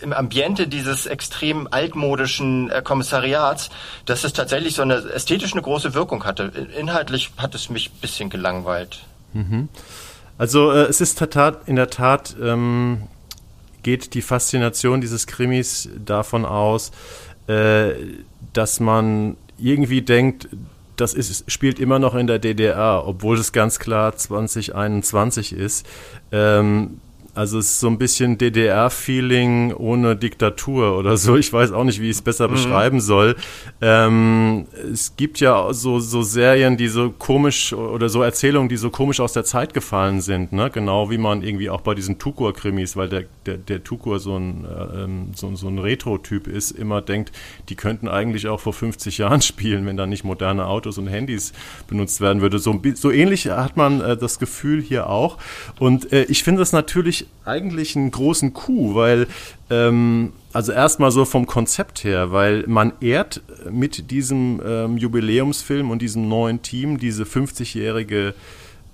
[0.02, 3.70] im Ambiente dieses extrem altmodischen äh, Kommissariats,
[4.06, 6.52] dass es tatsächlich so eine ästhetisch eine große Wirkung hatte.
[6.78, 9.02] Inhaltlich hat es mich bisschen gelangweilt.
[9.34, 9.70] Mhm.
[10.38, 11.22] Also äh, es ist
[11.66, 13.04] in der Tat ähm,
[13.84, 16.92] geht die Faszination dieses Krimis davon aus,
[17.48, 17.94] äh,
[18.54, 20.50] dass man irgendwie denkt,
[20.96, 25.86] das ist, spielt immer noch in der DDR, obwohl es ganz klar 2021 ist.
[26.32, 27.00] Ähm,
[27.40, 31.38] also es ist so ein bisschen DDR-Feeling ohne Diktatur oder so.
[31.38, 32.52] Ich weiß auch nicht, wie ich es besser mhm.
[32.52, 33.38] beschreiben soll.
[33.80, 38.90] Ähm, es gibt ja so, so Serien, die so komisch oder so Erzählungen, die so
[38.90, 40.52] komisch aus der Zeit gefallen sind.
[40.52, 40.70] Ne?
[40.70, 44.66] Genau wie man irgendwie auch bei diesen Tukur-Krimis, weil der, der, der Tukur so ein,
[44.66, 47.32] äh, ähm, so, so ein Retro-Typ ist, immer denkt,
[47.70, 51.54] die könnten eigentlich auch vor 50 Jahren spielen, wenn da nicht moderne Autos und Handys
[51.88, 52.60] benutzt werden würde.
[52.60, 55.38] So, so ähnlich hat man äh, das Gefühl hier auch.
[55.80, 59.28] Und äh, ich finde das natürlich ich eigentlich einen großen Coup, weil,
[59.70, 66.02] ähm, also erstmal so vom Konzept her, weil man ehrt mit diesem ähm, Jubiläumsfilm und
[66.02, 68.34] diesem neuen Team diese 50-jährige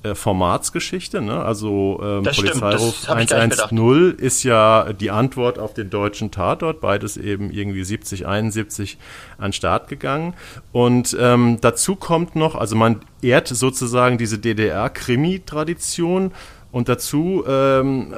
[0.06, 1.22] äh, Formatsgeschichte.
[1.22, 1.44] Ne?
[1.44, 7.84] Also ähm, Polizeiruf 110 ist ja die Antwort auf den deutschen Tatort, beides eben irgendwie
[7.84, 8.98] 70, 71
[9.38, 10.36] an Start gegangen.
[10.72, 16.32] Und ähm, dazu kommt noch, also man ehrt sozusagen diese DDR-Krimi-Tradition
[16.76, 18.14] und dazu ähm,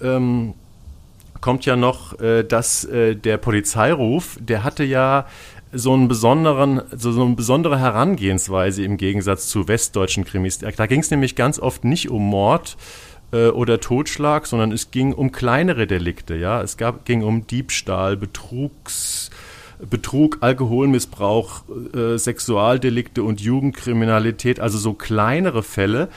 [0.00, 0.54] ähm,
[1.40, 5.26] kommt ja noch, äh, dass äh, der Polizeiruf, der hatte ja
[5.72, 10.58] so einen besonderen, so, so eine besondere Herangehensweise im Gegensatz zu westdeutschen Krimis.
[10.58, 12.76] Da ging es nämlich ganz oft nicht um Mord
[13.32, 16.36] äh, oder Totschlag, sondern es ging um kleinere Delikte.
[16.36, 19.32] Ja, es gab, ging um Diebstahl, Betrugs
[19.88, 21.64] Betrug, Alkoholmissbrauch,
[21.94, 26.08] äh, Sexualdelikte und Jugendkriminalität, also so kleinere Fälle.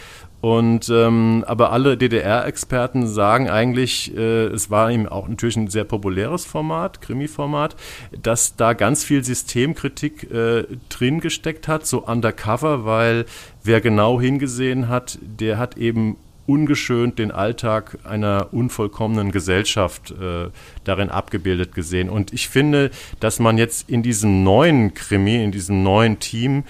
[0.46, 5.86] Und ähm, aber alle DDR-Experten sagen eigentlich, äh, es war ihm auch natürlich ein sehr
[5.86, 7.76] populäres Format, Krimi-Format,
[8.22, 13.26] dass da ganz viel Systemkritik äh, drin gesteckt hat, so undercover, weil
[13.64, 20.50] wer genau hingesehen hat, der hat eben ungeschönt den Alltag einer unvollkommenen Gesellschaft äh,
[20.84, 22.10] darin abgebildet gesehen.
[22.10, 26.64] Und ich finde, dass man jetzt in diesem neuen Krimi, in diesem neuen Team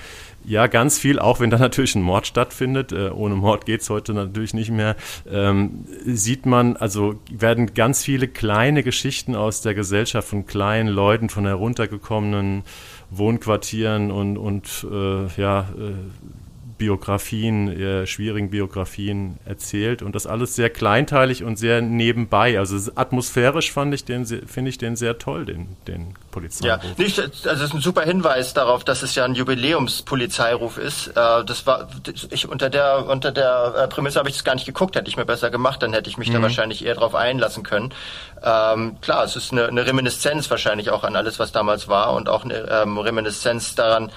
[0.47, 4.13] ja, ganz viel, auch wenn da natürlich ein Mord stattfindet, äh, ohne Mord geht's heute
[4.13, 4.95] natürlich nicht mehr,
[5.29, 11.29] ähm, sieht man, also werden ganz viele kleine Geschichten aus der Gesellschaft von kleinen Leuten,
[11.29, 12.63] von heruntergekommenen
[13.11, 15.93] Wohnquartieren und, und äh, ja, äh,
[16.77, 22.59] Biografien, äh, schwierigen Biografien erzählt und das alles sehr kleinteilig und sehr nebenbei.
[22.59, 26.83] Also atmosphärisch fand ich den, finde ich den sehr toll, den, den Polizeiruf.
[26.83, 31.07] Ja, nicht, also es ist ein super Hinweis darauf, dass es ja ein Jubiläumspolizeiruf ist.
[31.07, 31.13] Äh,
[31.45, 31.87] das war,
[32.31, 35.15] ich unter der unter der äh, Prämisse habe ich es gar nicht geguckt, hätte ich
[35.15, 36.33] mir besser gemacht, dann hätte ich mich mhm.
[36.33, 37.93] da wahrscheinlich eher drauf einlassen können.
[38.43, 42.27] Ähm, klar, es ist eine, eine Reminiszenz wahrscheinlich auch an alles, was damals war und
[42.27, 44.11] auch eine ähm, Reminiszenz daran.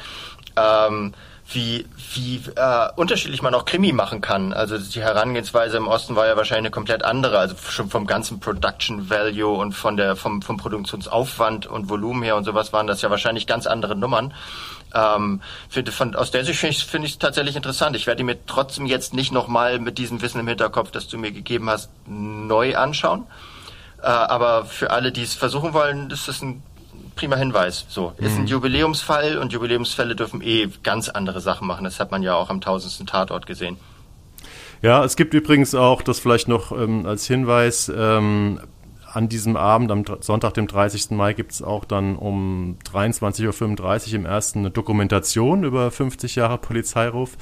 [0.57, 1.15] Ähm,
[1.51, 4.53] wie, wie äh, unterschiedlich man auch Krimi machen kann.
[4.53, 8.39] Also die Herangehensweise im Osten war ja wahrscheinlich eine komplett andere, also schon vom ganzen
[8.39, 13.01] Production Value und von der vom, vom Produktionsaufwand und Volumen her und sowas waren das
[13.01, 14.35] ja wahrscheinlich ganz andere Nummern.
[14.95, 17.97] Ähm, finde, von, aus der Sicht finde ich es find tatsächlich interessant.
[17.97, 21.33] Ich werde mir trotzdem jetzt nicht nochmal mit diesem Wissen im Hinterkopf, das du mir
[21.33, 23.27] gegeben hast, neu anschauen.
[24.03, 26.63] Äh, aber für alle, die es versuchen wollen, ist es ein
[27.19, 27.85] prima Hinweis.
[27.89, 28.47] So, ist ein mhm.
[28.47, 31.85] Jubiläumsfall und Jubiläumsfälle dürfen eh ganz andere Sachen machen.
[31.85, 33.77] Das hat man ja auch am tausendsten Tatort gesehen.
[34.83, 38.61] Ja, es gibt übrigens auch, das vielleicht noch ähm, als Hinweis, ähm,
[39.13, 41.11] an diesem Abend, am Sonntag, dem 30.
[41.11, 46.59] Mai, gibt es auch dann um 23.35 Uhr im ersten eine Dokumentation über 50 Jahre
[46.59, 47.37] Polizeiruf.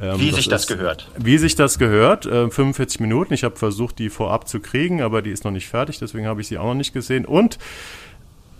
[0.00, 1.10] Ähm, wie sich das, das gehört.
[1.18, 2.24] Wie sich das gehört.
[2.24, 3.34] Äh, 45 Minuten.
[3.34, 6.40] Ich habe versucht, die vorab zu kriegen, aber die ist noch nicht fertig, deswegen habe
[6.40, 7.26] ich sie auch noch nicht gesehen.
[7.26, 7.58] Und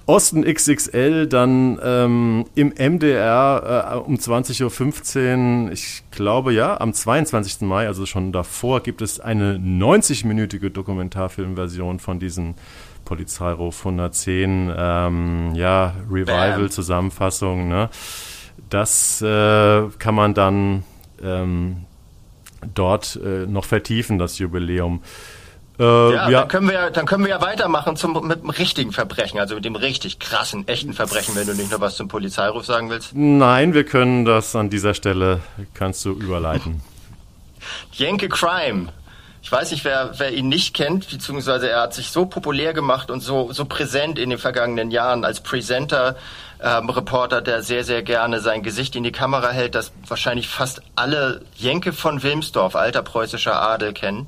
[0.06, 7.60] Osten XXL dann ähm, im MDR äh, um 20.15 Uhr, ich glaube ja, am 22.
[7.60, 12.54] Mai, also schon davor, gibt es eine 90-minütige Dokumentarfilmversion von diesem
[13.04, 17.68] Polizeiruf 110, ähm, ja, Revival-Zusammenfassung.
[17.68, 17.88] Ne?
[18.68, 20.84] Das äh, kann man dann
[21.22, 21.84] ähm,
[22.74, 25.02] dort äh, noch vertiefen, das Jubiläum.
[25.80, 28.50] Äh, ja, ja, Dann, können wir ja, dann können wir ja weitermachen zum, mit dem
[28.50, 32.06] richtigen Verbrechen, also mit dem richtig krassen, echten Verbrechen, wenn du nicht noch was zum
[32.06, 33.14] Polizeiruf sagen willst.
[33.14, 35.40] Nein, wir können das an dieser Stelle,
[35.72, 36.82] kannst du überleiten.
[37.92, 38.88] Jenke Crime.
[39.42, 43.10] Ich weiß nicht, wer, wer ihn nicht kennt, beziehungsweise er hat sich so populär gemacht
[43.10, 46.16] und so, so präsent in den vergangenen Jahren als Presenter,
[46.62, 50.82] ähm, Reporter, der sehr, sehr gerne sein Gesicht in die Kamera hält, dass wahrscheinlich fast
[50.94, 54.26] alle Jenke von Wilmsdorf, alter preußischer Adel, kennen.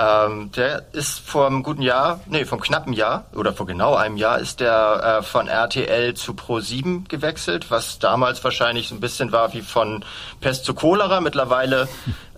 [0.00, 4.16] Ähm, der ist vor einem guten Jahr, nee, vom knappen Jahr oder vor genau einem
[4.16, 9.30] Jahr ist der äh, von RTL zu Pro7 gewechselt, was damals wahrscheinlich so ein bisschen
[9.30, 10.02] war wie von
[10.40, 11.20] Pest zu Cholera.
[11.20, 11.86] Mittlerweile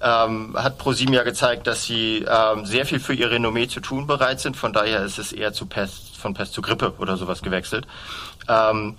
[0.02, 4.08] ähm, hat Pro7 ja gezeigt, dass sie ähm, sehr viel für ihr Renommee zu tun
[4.08, 4.56] bereit sind.
[4.56, 7.86] Von daher ist es eher zu Pest, von Pest zu Grippe oder sowas gewechselt.
[8.48, 8.96] Ähm,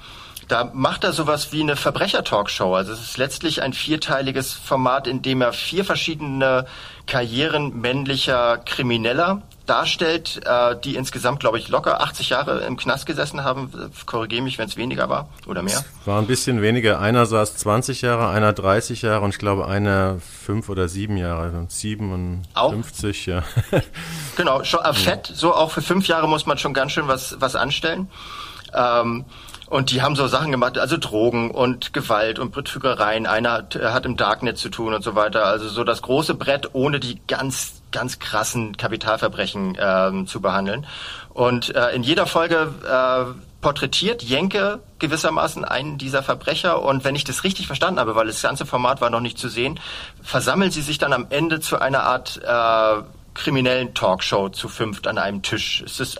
[0.47, 2.75] da macht er sowas wie eine Verbrecher-Talkshow.
[2.75, 6.65] Also es ist letztlich ein vierteiliges Format, in dem er vier verschiedene
[7.05, 13.43] Karrieren männlicher Krimineller darstellt, äh, die insgesamt, glaube ich, locker 80 Jahre im Knast gesessen
[13.43, 13.71] haben.
[14.05, 15.77] Korrigiere mich, wenn es weniger war oder mehr.
[15.77, 16.99] Es war ein bisschen weniger.
[16.99, 21.65] Einer saß 20 Jahre, einer 30 Jahre und ich glaube einer fünf oder sieben Jahre.
[21.67, 23.43] 57, ja.
[24.35, 25.31] genau, schon äh, fett.
[25.33, 28.09] So auch für fünf Jahre muss man schon ganz schön was, was anstellen.
[28.73, 29.25] Ähm,
[29.73, 33.25] und die haben so Sachen gemacht, also Drogen und Gewalt und Betrügereien.
[33.25, 35.45] Einer hat, hat im Darknet zu tun und so weiter.
[35.45, 40.85] Also so das große Brett, ohne die ganz, ganz krassen Kapitalverbrechen ähm, zu behandeln.
[41.33, 47.23] Und äh, in jeder Folge äh, porträtiert Jenke gewissermaßen einen dieser Verbrecher und wenn ich
[47.23, 49.79] das richtig verstanden habe, weil das ganze Format war noch nicht zu sehen,
[50.21, 53.03] versammeln sie sich dann am Ende zu einer Art äh,
[53.33, 55.81] kriminellen Talkshow zu fünft an einem Tisch.
[55.81, 56.15] Ist das,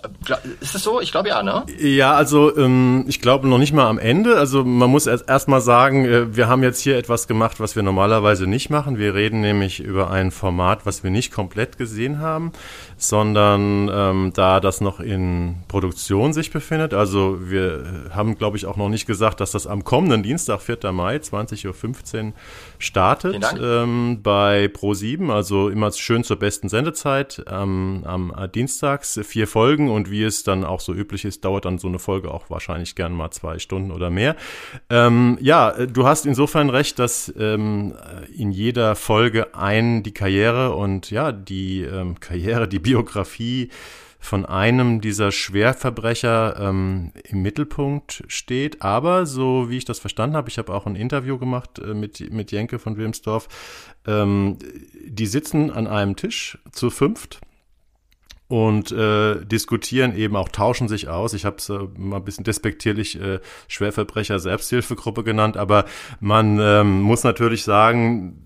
[0.60, 1.00] ist das so?
[1.00, 1.64] Ich glaube ja, ne?
[1.78, 4.36] Ja, also ähm, ich glaube noch nicht mal am Ende.
[4.36, 7.82] Also man muss erst, mal sagen, äh, wir haben jetzt hier etwas gemacht, was wir
[7.82, 8.98] normalerweise nicht machen.
[8.98, 12.52] Wir reden nämlich über ein Format, was wir nicht komplett gesehen haben,
[12.96, 16.94] sondern ähm, da das noch in Produktion sich befindet.
[16.94, 20.92] Also wir haben, glaube ich, auch noch nicht gesagt, dass das am kommenden Dienstag, 4.
[20.92, 22.32] Mai, 20.15 Uhr
[22.78, 25.32] startet ähm, bei Pro7.
[25.32, 27.44] Also immer schön zur besten Sendezeit.
[27.48, 31.64] Ähm, am äh, Dienstags, vier Folgen und wie es dann auch so üblich ist, dauert
[31.64, 34.36] dann so eine Folge auch wahrscheinlich gern mal zwei Stunden oder mehr.
[34.90, 37.94] Ähm, ja, äh, du hast insofern recht, dass ähm,
[38.36, 43.70] in jeder Folge ein die Karriere und ja, die ähm, Karriere, die Biografie
[44.20, 48.82] von einem dieser Schwerverbrecher ähm, im Mittelpunkt steht.
[48.82, 52.32] Aber so wie ich das verstanden habe, ich habe auch ein Interview gemacht äh, mit,
[52.32, 53.48] mit Jenke von Wilmsdorf,
[54.06, 54.58] ähm,
[55.04, 57.40] die sitzen an einem Tisch zu fünft
[58.46, 61.34] und äh, diskutieren eben auch, tauschen sich aus.
[61.34, 65.86] Ich habe es äh, mal ein bisschen despektierlich äh, Schwerverbrecher Selbsthilfegruppe genannt, aber
[66.20, 68.43] man ähm, muss natürlich sagen,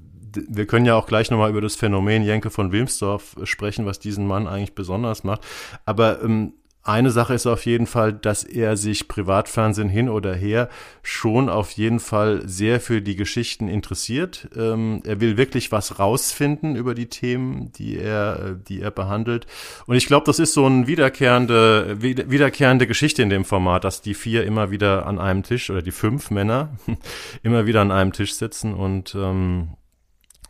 [0.48, 4.27] wir können ja auch gleich nochmal über das Phänomen Jenke von Wilmsdorf sprechen, was diesen
[4.27, 5.42] Mann eigentlich besonders macht.
[5.85, 6.53] Aber ähm,
[6.88, 10.70] eine Sache ist auf jeden Fall, dass er sich Privatfernsehen hin oder her
[11.03, 14.48] schon auf jeden Fall sehr für die Geschichten interessiert.
[14.57, 19.46] Ähm, er will wirklich was rausfinden über die Themen, die er, die er behandelt.
[19.87, 24.14] Und ich glaube, das ist so eine wiederkehrende, wiederkehrende Geschichte in dem Format, dass die
[24.14, 26.70] vier immer wieder an einem Tisch oder die fünf Männer
[27.42, 29.77] immer wieder an einem Tisch sitzen und ähm,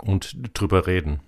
[0.02, 1.20] und drüber reden.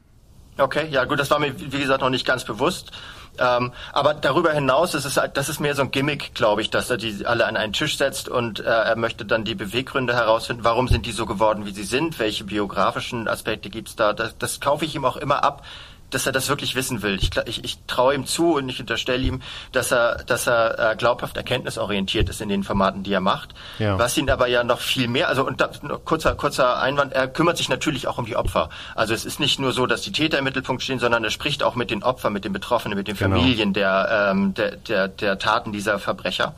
[0.58, 2.92] Okay, ja gut, das war mir wie gesagt noch nicht ganz bewusst.
[3.38, 6.68] Ähm, aber darüber hinaus ist es halt, das ist mehr so ein Gimmick, glaube ich,
[6.68, 10.14] dass er die alle an einen Tisch setzt und äh, er möchte dann die Beweggründe
[10.14, 14.12] herausfinden, warum sind die so geworden, wie sie sind, welche biografischen Aspekte gibt's da.
[14.12, 15.64] Das, das kaufe ich ihm auch immer ab,
[16.10, 17.18] dass er das wirklich wissen will.
[17.20, 19.42] Ich, ich, ich traue ihm zu und ich unterstelle ihm,
[19.72, 23.54] dass er, dass er äh, glaubhaft erkenntnisorientiert ist in den Formaten, die er macht.
[23.78, 23.98] Ja.
[23.98, 25.70] Was ihn aber ja noch viel mehr, also und da,
[26.04, 28.70] kurzer, kurzer Einwand, er kümmert sich natürlich auch um die Opfer.
[28.94, 31.62] Also es ist nicht nur so, dass die Täter im Mittelpunkt stehen, sondern er spricht
[31.62, 33.36] auch mit den Opfern, mit den Betroffenen, mit den genau.
[33.36, 36.54] Familien der, ähm, der, der, der Taten dieser Verbrecher.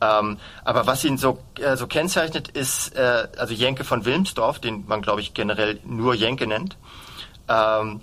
[0.00, 4.84] Ähm, aber was ihn so, äh, so kennzeichnet, ist äh, also Jenke von Wilmsdorf, den
[4.86, 6.76] man, glaube ich, generell nur Jenke nennt.
[7.48, 8.00] Ähm,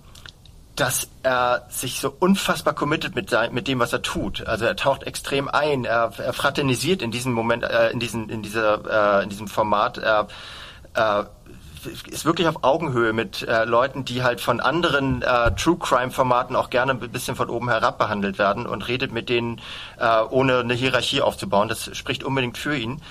[0.76, 4.46] dass er sich so unfassbar committet mit, sein, mit dem, was er tut.
[4.48, 8.42] Also er taucht extrem ein, er, er fraternisiert in diesem Moment, äh, in, diesem, in,
[8.42, 10.28] dieser, äh, in diesem Format, er,
[10.96, 11.24] äh,
[12.10, 16.56] ist wirklich auf Augenhöhe mit äh, Leuten, die halt von anderen äh, True Crime Formaten
[16.56, 19.60] auch gerne ein bisschen von oben herab behandelt werden und redet mit denen
[20.00, 21.68] äh, ohne eine Hierarchie aufzubauen.
[21.68, 23.02] Das spricht unbedingt für ihn.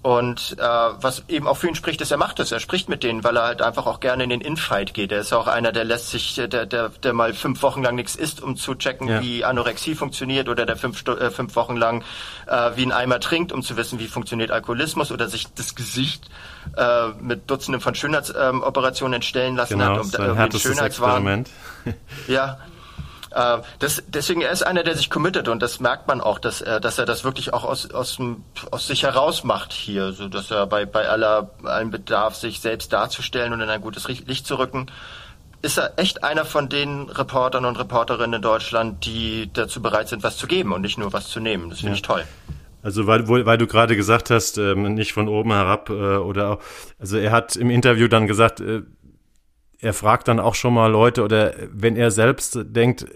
[0.00, 2.52] Und äh, was eben auch für ihn spricht, ist, er macht es.
[2.52, 5.10] Er spricht mit denen, weil er halt einfach auch gerne in den Infight geht.
[5.10, 8.14] Er ist auch einer, der lässt sich, der, der, der mal fünf Wochen lang nichts
[8.14, 9.20] isst, um zu checken, ja.
[9.20, 12.04] wie Anorexie funktioniert, oder der fünf, äh, fünf Wochen lang
[12.46, 16.30] äh, wie ein Eimer trinkt, um zu wissen, wie funktioniert Alkoholismus, oder sich das Gesicht
[16.76, 21.44] äh, mit Dutzenden von Schönheitsoperationen ähm, entstellen lassen genau, hat, um ein den Schönheitswahn.
[22.28, 22.58] ja,
[23.30, 26.60] äh, das, deswegen er ist einer, der sich committet und das merkt man auch, dass
[26.60, 28.18] er, dass er das wirklich auch aus, aus,
[28.70, 32.92] aus sich heraus macht hier, so dass er bei, bei aller, allem Bedarf, sich selbst
[32.92, 34.90] darzustellen und in ein gutes Licht zu rücken,
[35.60, 40.22] ist er echt einer von den Reportern und Reporterinnen in Deutschland, die dazu bereit sind,
[40.22, 41.70] was zu geben und nicht nur was zu nehmen.
[41.70, 41.96] Das finde ja.
[41.96, 42.24] ich toll.
[42.80, 46.58] Also weil, weil du gerade gesagt hast, ähm, nicht von oben herab äh, oder auch,
[46.98, 48.82] also er hat im Interview dann gesagt, äh,
[49.80, 53.06] er fragt dann auch schon mal Leute oder wenn er selbst denkt,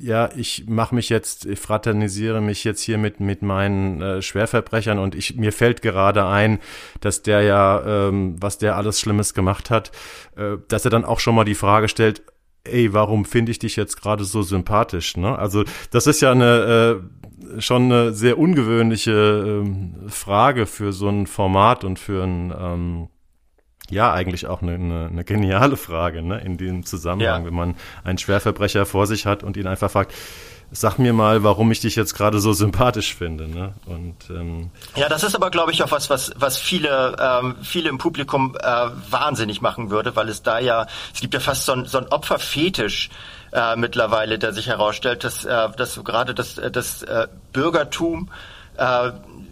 [0.00, 4.98] ja, ich mache mich jetzt, ich fraternisiere mich jetzt hier mit, mit meinen äh, Schwerverbrechern
[4.98, 6.58] und ich, mir fällt gerade ein,
[7.00, 9.92] dass der ja, ähm, was der alles Schlimmes gemacht hat,
[10.36, 12.22] äh, dass er dann auch schon mal die Frage stellt,
[12.64, 15.16] ey, warum finde ich dich jetzt gerade so sympathisch?
[15.18, 15.38] Ne?
[15.38, 17.02] Also das ist ja eine
[17.56, 23.08] äh, schon eine sehr ungewöhnliche ähm, Frage für so ein Format und für ein ähm,
[23.90, 27.46] ja, eigentlich auch eine, eine, eine geniale Frage ne, in diesem Zusammenhang, ja.
[27.46, 27.74] wenn man
[28.04, 30.12] einen Schwerverbrecher vor sich hat und ihn einfach fragt,
[30.72, 33.48] sag mir mal, warum ich dich jetzt gerade so sympathisch finde.
[33.48, 33.74] Ne?
[33.86, 37.88] Und, ähm ja, das ist aber, glaube ich, auch was, was, was viele, ähm, viele
[37.88, 41.72] im Publikum äh, wahnsinnig machen würde, weil es da ja, es gibt ja fast so
[41.72, 43.10] ein, so ein Opferfetisch
[43.52, 48.30] äh, mittlerweile, der sich herausstellt, dass, äh, dass so gerade das, das äh, Bürgertum
[48.76, 49.10] äh,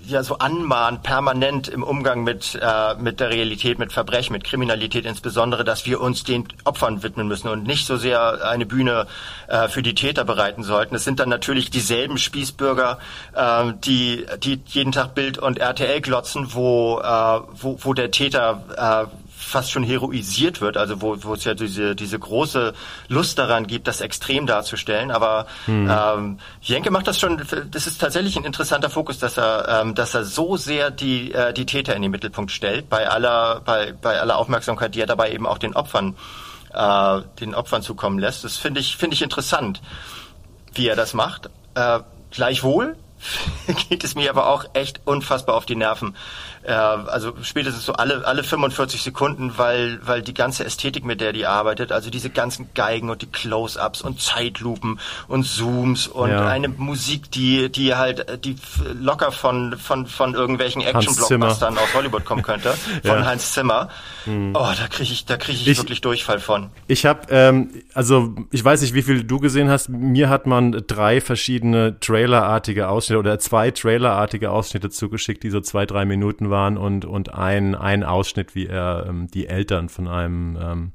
[0.08, 5.04] ja so anmahnt, permanent im Umgang mit, äh, mit der Realität, mit Verbrechen, mit Kriminalität
[5.04, 9.06] insbesondere, dass wir uns den Opfern widmen müssen und nicht so sehr eine Bühne
[9.48, 10.94] äh, für die Täter bereiten sollten.
[10.94, 12.98] Es sind dann natürlich dieselben Spießbürger,
[13.34, 19.08] äh, die, die jeden Tag Bild und RTL glotzen, wo, äh, wo, wo der Täter
[19.10, 22.74] äh, fast schon heroisiert wird, also wo, wo es ja diese, diese große
[23.08, 25.10] Lust daran gibt, das extrem darzustellen.
[25.10, 25.90] Aber hm.
[25.90, 30.14] ähm, Jenke macht das schon, das ist tatsächlich ein interessanter Fokus, dass er, ähm, dass
[30.14, 34.20] er so sehr die, äh, die Täter in den Mittelpunkt stellt, bei aller, bei, bei
[34.20, 36.14] aller Aufmerksamkeit, die er dabei eben auch den Opfern,
[36.74, 38.44] äh, den Opfern zukommen lässt.
[38.44, 39.80] Das finde ich, finde ich interessant,
[40.74, 41.48] wie er das macht.
[41.74, 42.96] Äh, gleichwohl
[43.88, 46.14] geht es mir aber auch echt unfassbar auf die Nerven,
[46.68, 51.32] äh, also spätestens so alle, alle 45 Sekunden, weil, weil die ganze Ästhetik, mit der
[51.32, 56.46] die arbeitet, also diese ganzen Geigen und die Close-Ups und Zeitlupen und Zooms und ja.
[56.46, 58.56] eine Musik, die, die halt, die
[59.00, 63.24] locker von, von, von irgendwelchen Action-Blockbustern aus Hollywood kommen könnte, von ja.
[63.24, 63.88] Hans Zimmer.
[64.24, 64.50] Hm.
[64.54, 66.68] Oh, da kriege ich, da kriege ich, ich, wirklich Durchfall von.
[66.86, 69.88] Ich habe, ähm, also ich weiß nicht, wie viel du gesehen hast.
[69.88, 75.86] Mir hat man drei verschiedene Trailerartige Ausschnitte oder zwei Trailerartige Ausschnitte zugeschickt, die so zwei,
[75.86, 80.58] drei Minuten waren und, und ein, ein Ausschnitt, wie er ähm, die Eltern von einem,
[80.60, 80.92] ähm,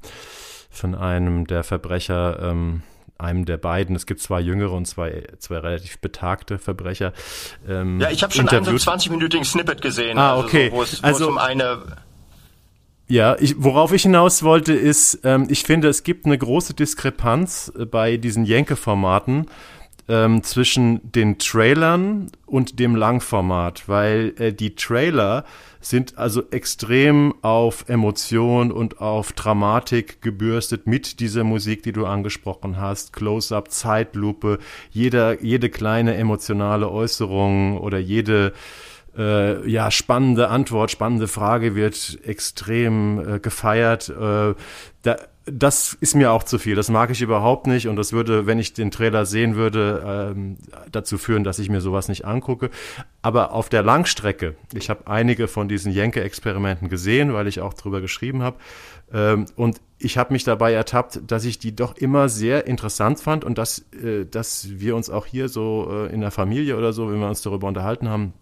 [0.70, 2.82] von einem der Verbrecher, ähm,
[3.18, 7.12] einem der beiden, es gibt zwei jüngere und zwei, zwei relativ betagte Verbrecher.
[7.68, 10.18] Ähm, ja, ich habe schon einen so 20-minütigen Snippet gesehen.
[10.18, 10.64] Ah, okay.
[10.64, 11.82] Also, wo es, wo also, um eine
[13.06, 17.70] ja, ich, worauf ich hinaus wollte, ist, ähm, ich finde, es gibt eine große Diskrepanz
[17.78, 19.46] äh, bei diesen Jenke-Formaten
[20.08, 25.44] ähm, zwischen den Trailern und dem Langformat, weil äh, die Trailer
[25.80, 32.78] sind also extrem auf Emotion und auf Dramatik gebürstet mit dieser Musik, die du angesprochen
[32.78, 34.58] hast, Close-up, Zeitlupe,
[34.90, 38.52] jeder, jede kleine emotionale Äußerung oder jede
[39.16, 44.08] äh, ja, spannende Antwort, spannende Frage wird extrem äh, gefeiert.
[44.08, 44.54] Äh,
[45.02, 46.74] da, das ist mir auch zu viel.
[46.74, 50.56] Das mag ich überhaupt nicht und das würde, wenn ich den Trailer sehen würde, ähm,
[50.90, 52.70] dazu führen, dass ich mir sowas nicht angucke.
[53.20, 58.00] Aber auf der Langstrecke, ich habe einige von diesen Jenke-Experimenten gesehen, weil ich auch drüber
[58.00, 58.56] geschrieben habe.
[59.12, 63.44] Ähm, und ich habe mich dabei ertappt, dass ich die doch immer sehr interessant fand
[63.44, 67.10] und dass, äh, dass wir uns auch hier so äh, in der Familie oder so,
[67.10, 68.32] wenn wir uns darüber unterhalten haben,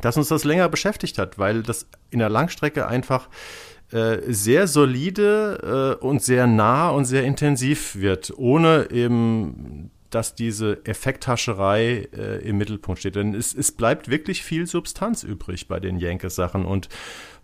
[0.00, 3.28] dass uns das länger beschäftigt hat, weil das in der Langstrecke einfach
[4.26, 12.08] sehr solide äh, und sehr nah und sehr intensiv wird, ohne eben dass diese Effekthascherei
[12.16, 13.16] äh, im Mittelpunkt steht.
[13.16, 16.64] Denn es, es bleibt wirklich viel Substanz übrig bei den Jenkes-Sachen.
[16.64, 16.88] Und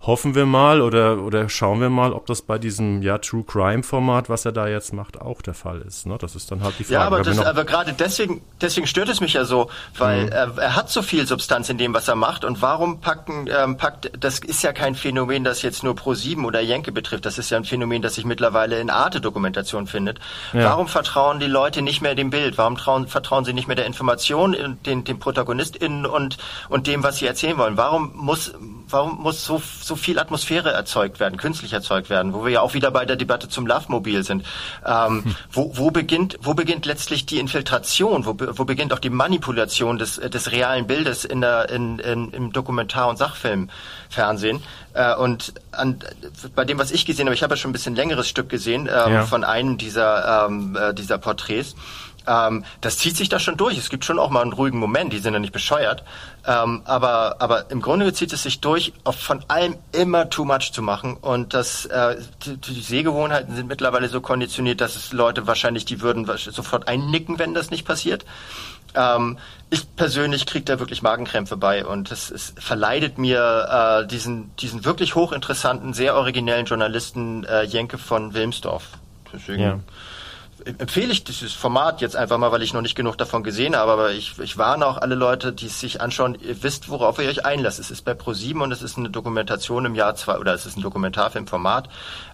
[0.03, 3.83] hoffen wir mal oder, oder schauen wir mal, ob das bei diesem ja, True Crime
[3.83, 6.07] Format, was er da jetzt macht, auch der Fall ist.
[6.07, 6.17] Ne?
[6.19, 6.95] Das ist dann halt die Frage.
[6.95, 10.33] Ja, aber, das, aber gerade deswegen, deswegen stört es mich ja so, weil mhm.
[10.33, 12.47] er, er, hat so viel Substanz in dem, was er macht.
[12.47, 16.61] Und warum packen, ähm, packt, das ist ja kein Phänomen, das jetzt nur Pro7 oder
[16.61, 17.27] Jenke betrifft.
[17.27, 20.19] Das ist ja ein Phänomen, das sich mittlerweile in Arte-Dokumentation findet.
[20.55, 20.65] Ja.
[20.65, 22.57] Warum vertrauen die Leute nicht mehr dem Bild?
[22.57, 26.39] Warum trauen, vertrauen sie nicht mehr der Information, den, den ProtagonistInnen und,
[26.71, 27.77] und dem, was sie erzählen wollen?
[27.77, 28.55] Warum muss,
[28.91, 32.75] warum muss so, so viel Atmosphäre erzeugt werden, künstlich erzeugt werden, wo wir ja auch
[32.75, 34.45] wieder bei der Debatte zum Love-Mobil sind?
[34.87, 35.37] Ähm, hm.
[35.53, 38.27] wo, wo, beginnt, wo beginnt letztlich die Infiltration?
[38.27, 42.53] Wo, wo beginnt auch die Manipulation des, des realen Bildes in der, in, in, im
[42.53, 44.63] Dokumentar- und Sachfilmfernsehen?
[44.93, 46.01] Äh, und an,
[46.55, 48.83] bei dem, was ich gesehen habe, ich habe ja schon ein bisschen längeres Stück gesehen
[48.83, 49.27] ähm, ja.
[49.27, 51.77] von einem dieser, ähm, äh, dieser Porträts.
[52.27, 53.79] Ähm, das zieht sich da schon durch.
[53.79, 56.05] Es gibt schon auch mal einen ruhigen Moment, die sind ja nicht bescheuert.
[56.47, 60.83] Ähm, aber, aber im Grunde zieht es sich durch, von allem immer too much zu
[60.83, 61.17] machen.
[61.17, 66.01] Und das, äh, die, die Sehgewohnheiten sind mittlerweile so konditioniert, dass es Leute wahrscheinlich, die
[66.01, 68.25] würden sofort einnicken, wenn das nicht passiert.
[68.95, 69.39] Ähm,
[69.71, 74.85] ich persönlich kriege da wirklich Magenkrämpfe bei und es, es verleidet mir äh, diesen, diesen
[74.85, 78.89] wirklich hochinteressanten, sehr originellen Journalisten äh, Jenke von Wilmsdorf.
[79.33, 79.79] Deswegen ja
[80.65, 83.93] empfehle ich dieses Format jetzt einfach mal, weil ich noch nicht genug davon gesehen habe,
[83.93, 87.29] aber ich, ich warne auch alle Leute, die es sich anschauen, ihr wisst, worauf ihr
[87.29, 87.79] euch einlasst.
[87.79, 90.77] Es ist bei Pro7 und es ist eine Dokumentation im Jahr zwei, oder es ist
[90.77, 91.89] ein Dokumentarfilmformat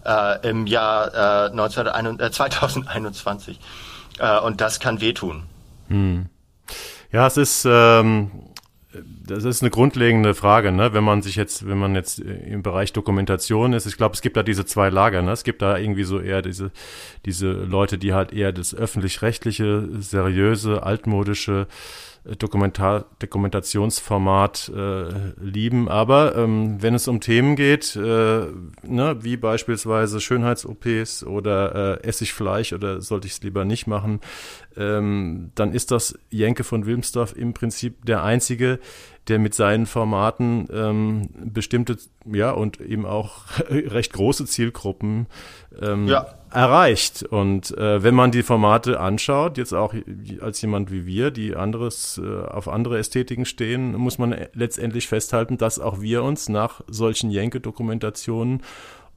[0.05, 1.87] äh, im Jahr äh, 19,
[2.21, 3.59] äh, 2021.
[4.19, 5.45] Äh, und das kann wehtun.
[5.89, 6.27] Hm.
[7.13, 8.31] Ja, es ist ähm,
[9.27, 10.93] das ist eine grundlegende Frage, ne?
[10.93, 14.37] Wenn man sich jetzt, wenn man jetzt im Bereich Dokumentation ist, ich glaube, es gibt
[14.37, 15.33] da diese zwei Lager, ne?
[15.33, 16.71] Es gibt da irgendwie so eher diese,
[17.25, 21.67] diese Leute, die halt eher das öffentlich-rechtliche, seriöse, altmodische
[22.39, 25.89] Dokumentar Dokumentationsformat äh, lieben.
[25.89, 32.25] Aber ähm, wenn es um Themen geht, äh, ne, wie beispielsweise Schönheits-OPs oder äh, esse
[32.25, 34.21] ich Fleisch oder sollte ich es lieber nicht machen,
[34.77, 38.79] ähm, dann ist das Jenke von Wilmsdorf im Prinzip der einzige,
[39.29, 45.27] der mit seinen Formaten ähm, bestimmte, ja, und eben auch recht große Zielgruppen
[45.81, 46.27] ähm, ja.
[46.57, 47.23] Erreicht.
[47.23, 49.95] Und äh, wenn man die Formate anschaut, jetzt auch
[50.41, 55.59] als jemand wie wir, die anderes äh, auf andere Ästhetiken stehen, muss man letztendlich festhalten,
[55.59, 58.63] dass auch wir uns nach solchen Jenke-Dokumentationen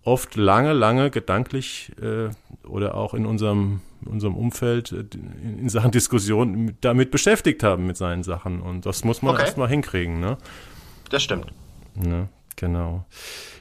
[0.04, 2.30] oft lange, lange gedanklich äh,
[2.68, 5.06] oder auch in unserem, unserem Umfeld äh,
[5.60, 8.62] in Sachen Diskussion damit beschäftigt haben mit seinen Sachen.
[8.62, 9.44] Und das muss man okay.
[9.44, 10.20] erstmal hinkriegen.
[10.20, 10.38] Ne?
[11.10, 11.54] Das stimmt.
[11.96, 12.28] Ne?
[12.58, 13.06] Genau.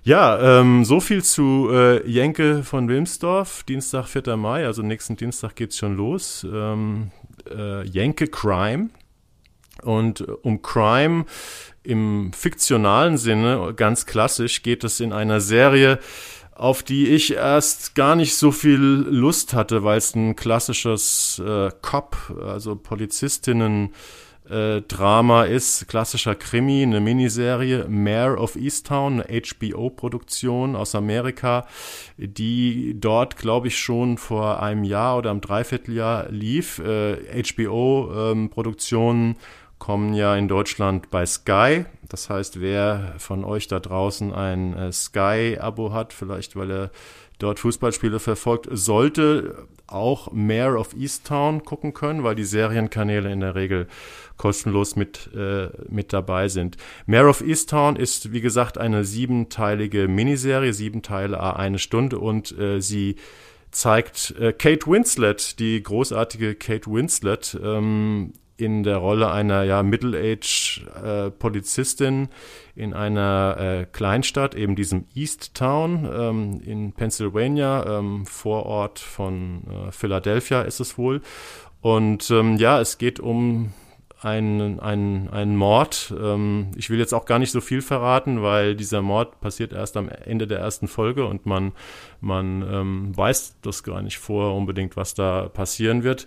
[0.08, 3.62] Ja, ähm, so viel zu äh, Jenke von Wilmsdorf.
[3.64, 4.38] Dienstag, 4.
[4.38, 6.46] Mai, also nächsten Dienstag geht's schon los.
[6.50, 7.10] Ähm,
[7.54, 8.88] äh, Jenke Crime.
[9.82, 11.26] Und um Crime
[11.82, 15.98] im fiktionalen Sinne, ganz klassisch, geht es in einer Serie,
[16.54, 21.68] auf die ich erst gar nicht so viel Lust hatte, weil es ein klassisches äh,
[21.82, 23.92] Cop, also Polizistinnen
[24.50, 31.66] äh, Drama ist, klassischer Krimi, eine Miniserie, Mayor of Easttown, eine HBO-Produktion aus Amerika,
[32.16, 36.78] die dort, glaube ich, schon vor einem Jahr oder einem Dreivierteljahr lief.
[36.78, 39.36] Äh, HBO-Produktionen ähm,
[39.78, 41.84] kommen ja in Deutschland bei Sky.
[42.08, 46.90] Das heißt, wer von euch da draußen ein äh, Sky-Abo hat, vielleicht weil er
[47.38, 53.54] dort Fußballspiele verfolgt, sollte auch Mayor of Easttown gucken können, weil die Serienkanäle in der
[53.54, 53.88] Regel
[54.38, 56.76] kostenlos mit, äh, mit dabei sind.
[57.06, 62.80] Mayor of Easttown ist, wie gesagt, eine siebenteilige Miniserie, sieben Teile, eine Stunde und äh,
[62.80, 63.16] sie
[63.70, 72.24] zeigt äh, Kate Winslet, die großartige Kate Winslet, ähm, in der Rolle einer ja, Middle-Age-Polizistin
[72.24, 72.28] äh,
[72.74, 79.92] in einer äh, Kleinstadt, eben diesem East Town ähm, in Pennsylvania, ähm, Vorort von äh,
[79.92, 81.22] Philadelphia ist es wohl.
[81.80, 83.72] Und ähm, ja, es geht um
[84.20, 86.14] einen, einen, einen Mord.
[86.20, 89.96] Ähm, ich will jetzt auch gar nicht so viel verraten, weil dieser Mord passiert erst
[89.96, 91.72] am Ende der ersten Folge und man,
[92.20, 96.26] man ähm, weiß das gar nicht vor unbedingt, was da passieren wird.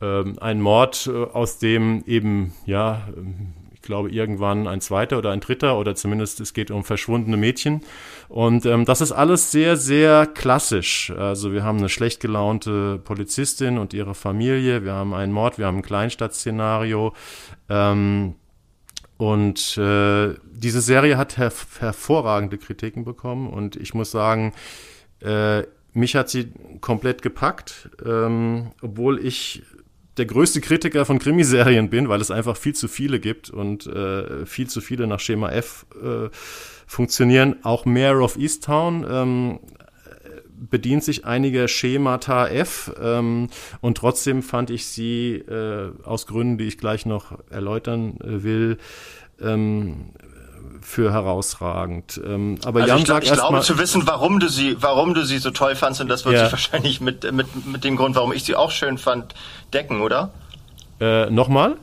[0.00, 3.59] Ähm, ein Mord, äh, aus dem eben, ja, ich
[3.90, 7.80] glaube, irgendwann ein zweiter oder ein dritter oder zumindest es geht um verschwundene Mädchen.
[8.28, 11.10] Und ähm, das ist alles sehr, sehr klassisch.
[11.10, 15.66] Also wir haben eine schlecht gelaunte Polizistin und ihre Familie, wir haben einen Mord, wir
[15.66, 17.12] haben ein Kleinstadtszenario.
[17.68, 18.36] Ähm,
[19.16, 24.54] und äh, diese Serie hat her hervorragende Kritiken bekommen und ich muss sagen,
[25.20, 29.64] äh, mich hat sie komplett gepackt, ähm, obwohl ich
[30.20, 34.44] der größte Kritiker von Krimiserien bin, weil es einfach viel zu viele gibt und äh,
[34.44, 36.28] viel zu viele nach Schema F äh,
[36.86, 37.56] funktionieren.
[37.62, 39.60] Auch Mayor of Easttown ähm,
[40.68, 43.48] bedient sich einiger Schemata F ähm,
[43.80, 48.76] und trotzdem fand ich sie äh, aus Gründen, die ich gleich noch erläutern äh, will,
[49.40, 50.10] ähm,
[50.82, 52.20] für herausragend.
[52.24, 55.14] Ähm, aber also Jan ich, glaub, sagt ich glaube zu wissen, warum du sie, warum
[55.14, 56.44] du sie so toll fandst und das wird Ja.
[56.44, 59.34] sich wahrscheinlich mit, mit, mit dem Grund, warum ich sie auch schön fand,
[59.72, 60.30] decken, oder?
[61.00, 61.76] äh, nochmal?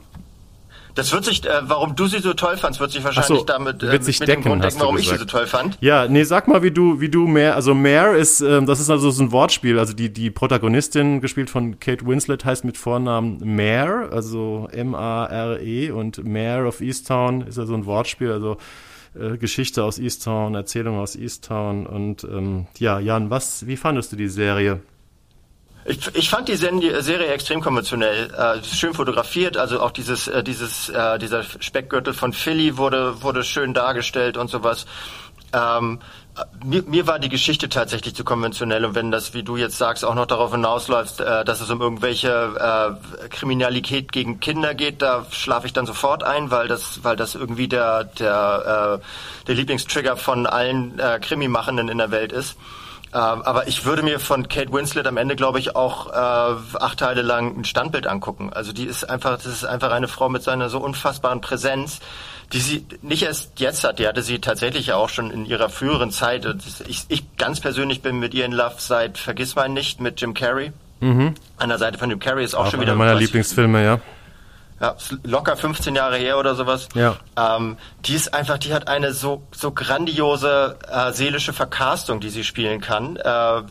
[0.93, 3.83] Das wird sich, äh, warum du sie so toll fandst, wird sich wahrscheinlich so, damit
[3.83, 5.29] äh, wird sich mit decken, dem Grund decken, warum ich sie so gesagt.
[5.29, 5.77] toll fand.
[5.79, 8.89] Ja, nee, sag mal, wie du, wie du mehr, also Mare ist, ähm, das ist
[8.89, 9.77] also so ein Wortspiel.
[9.77, 16.23] Also die, die Protagonistin, gespielt von Kate Winslet, heißt mit Vornamen Mare, also M-A-R-E und
[16.27, 18.57] Mare of Easttown ist ja so ein Wortspiel, also
[19.19, 24.15] äh, Geschichte aus Easttown, Erzählung aus Easttown und ähm, ja, Jan, was, wie fandest du
[24.15, 24.81] die Serie?
[25.89, 30.89] Ich, ich fand die Serie extrem konventionell, äh, schön fotografiert, also auch dieses, äh, dieses,
[30.89, 34.85] äh, dieser Speckgürtel von Philly wurde, wurde schön dargestellt und sowas.
[35.53, 35.99] Ähm,
[36.37, 39.77] äh, mir, mir war die Geschichte tatsächlich zu konventionell und wenn das, wie du jetzt
[39.77, 45.01] sagst, auch noch darauf hinausläuft, äh, dass es um irgendwelche äh, Kriminalität gegen Kinder geht,
[45.01, 49.55] da schlafe ich dann sofort ein, weil das, weil das irgendwie der, der, äh, der
[49.55, 52.57] Lieblingstrigger von allen äh, Krimimachenden in der Welt ist.
[53.13, 56.99] Ähm, aber ich würde mir von Kate Winslet am Ende, glaube ich, auch äh, acht
[56.99, 58.51] Teile lang ein Standbild angucken.
[58.51, 61.99] Also die ist einfach, das ist einfach eine Frau mit seiner so unfassbaren Präsenz,
[62.53, 65.69] die sie nicht erst jetzt hat, die hatte sie tatsächlich ja auch schon in ihrer
[65.69, 66.45] früheren Zeit.
[66.87, 70.33] Ich, ich ganz persönlich bin mit ihr in Love seit Vergiss mein nicht mit Jim
[70.33, 70.71] Carrey.
[70.99, 71.35] An
[71.69, 73.99] der Seite von Jim Carrey ist auch, Auch schon einer wieder meiner was- Lieblingsfilme, ja.
[74.81, 76.87] ja, locker 15 Jahre her oder sowas.
[76.95, 77.17] Ja.
[77.37, 82.43] Ähm, die ist einfach, die hat eine so, so grandiose äh, seelische Verkastung, die sie
[82.43, 83.17] spielen kann.
[83.17, 83.61] Äh,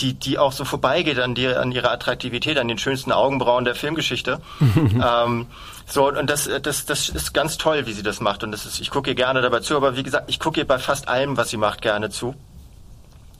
[0.00, 3.74] die, die auch so vorbeigeht an, die, an ihrer Attraktivität, an den schönsten Augenbrauen der
[3.74, 4.40] Filmgeschichte.
[4.60, 5.46] ähm,
[5.90, 8.44] so, und das, das, das ist ganz toll, wie sie das macht.
[8.44, 10.66] Und das ist, ich gucke ihr gerne dabei zu, aber wie gesagt, ich gucke ihr
[10.66, 12.34] bei fast allem, was sie macht, gerne zu.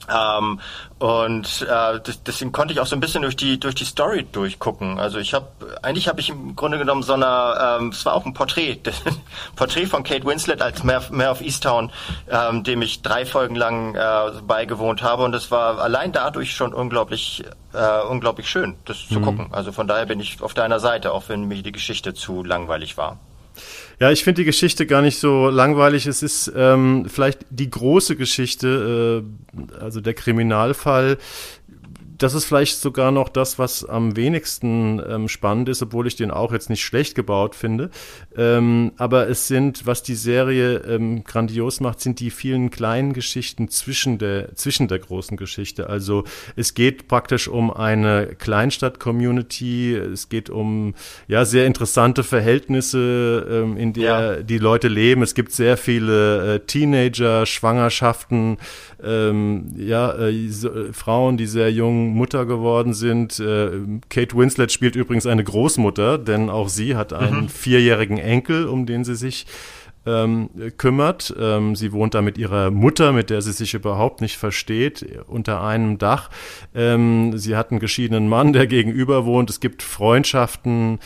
[0.09, 0.59] Ähm,
[0.99, 4.99] und äh, deswegen konnte ich auch so ein bisschen durch die durch die Story durchgucken.
[4.99, 5.47] Also ich habe
[5.81, 8.81] eigentlich habe ich im Grunde genommen so eine, ähm, es war auch ein Porträt,
[9.55, 11.91] Porträt von Kate Winslet als Mayor, Mayor of Easttown,
[12.29, 16.73] ähm, dem ich drei Folgen lang äh, beigewohnt habe und es war allein dadurch schon
[16.73, 17.43] unglaublich
[17.73, 19.47] äh, unglaublich schön, das zu gucken.
[19.51, 22.97] Also von daher bin ich auf deiner Seite, auch wenn mir die Geschichte zu langweilig
[22.97, 23.17] war.
[24.01, 26.07] Ja, ich finde die Geschichte gar nicht so langweilig.
[26.07, 29.23] Es ist ähm, vielleicht die große Geschichte,
[29.53, 31.19] äh, also der Kriminalfall.
[32.21, 36.29] Das ist vielleicht sogar noch das, was am wenigsten ähm, spannend ist, obwohl ich den
[36.29, 37.89] auch jetzt nicht schlecht gebaut finde.
[38.37, 43.69] Ähm, aber es sind, was die Serie ähm, grandios macht, sind die vielen kleinen Geschichten
[43.69, 45.89] zwischen der, zwischen der großen Geschichte.
[45.89, 46.23] Also
[46.55, 50.93] es geht praktisch um eine Kleinstadt-Community, es geht um
[51.27, 54.35] ja sehr interessante Verhältnisse, ähm, in der Ja.
[54.43, 55.23] die Leute leben.
[55.23, 58.57] Es gibt sehr viele äh, Teenager, Schwangerschaften,
[59.03, 63.39] ähm, ja, äh, so, äh, Frauen, die sehr jung Mutter geworden sind.
[63.39, 63.71] Äh,
[64.09, 69.03] Kate Winslet spielt übrigens eine Großmutter, denn auch sie hat einen vierjährigen Enkel, um den
[69.03, 69.45] sie sich
[70.05, 71.33] ähm, kümmert.
[71.39, 75.61] Ähm, sie wohnt da mit ihrer Mutter, mit der sie sich überhaupt nicht versteht, unter
[75.61, 76.29] einem Dach.
[76.73, 79.49] Ähm, sie hat einen geschiedenen Mann, der gegenüber wohnt.
[79.49, 80.99] Es gibt Freundschaften.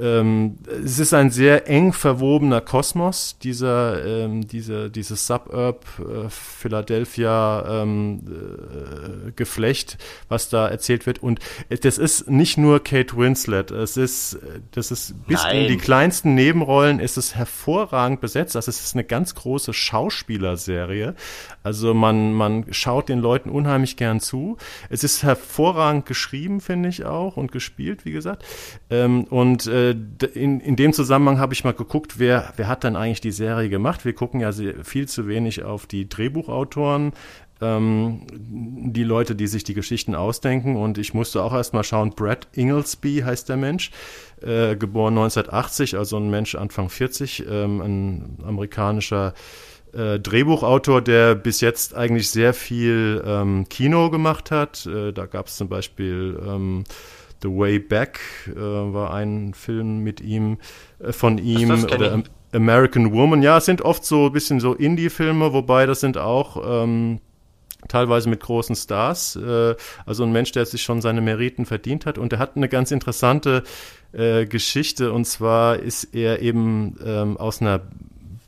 [0.00, 7.82] Ähm, es ist ein sehr eng verwobener Kosmos, dieser, ähm, dieser, dieses Suburb äh, Philadelphia
[7.82, 9.98] ähm, äh, Geflecht,
[10.28, 11.22] was da erzählt wird.
[11.22, 14.38] Und das ist nicht nur Kate Winslet, es ist,
[14.72, 15.68] das ist bis in Nein.
[15.68, 18.56] die kleinsten Nebenrollen ist es hervorragend besetzt.
[18.56, 21.14] Also es ist eine ganz große Schauspielerserie.
[21.62, 24.56] Also man, man schaut den Leuten unheimlich gern zu.
[24.88, 28.44] Es ist hervorragend geschrieben, finde ich auch, und gespielt, wie gesagt.
[28.88, 29.94] Ähm, und äh,
[30.34, 33.68] in, in dem Zusammenhang habe ich mal geguckt, wer, wer hat dann eigentlich die Serie
[33.68, 34.04] gemacht.
[34.04, 37.12] Wir gucken ja sehr, viel zu wenig auf die Drehbuchautoren
[37.60, 40.76] ähm, die Leute, die sich die Geschichten ausdenken.
[40.76, 43.90] Und ich musste auch erst mal schauen, Brad Inglesby heißt der Mensch,
[44.42, 49.34] äh, geboren 1980, also ein Mensch Anfang 40, ähm, ein amerikanischer
[49.92, 54.86] äh, Drehbuchautor, der bis jetzt eigentlich sehr viel ähm, Kino gemacht hat.
[54.86, 56.84] Äh, da gab es zum Beispiel ähm,
[57.42, 60.58] The Way Back, äh, war ein Film mit ihm,
[60.98, 61.68] äh, von ihm.
[61.68, 62.22] das kenn oder.
[62.52, 63.42] American Woman.
[63.42, 67.20] Ja, es sind oft so ein bisschen so Indie-Filme, wobei das sind auch ähm,
[67.88, 69.36] teilweise mit großen Stars.
[69.36, 69.76] Äh,
[70.06, 72.18] also ein Mensch, der sich schon seine Meriten verdient hat.
[72.18, 73.62] Und er hat eine ganz interessante
[74.12, 75.12] äh, Geschichte.
[75.12, 77.82] Und zwar ist er eben ähm, aus einer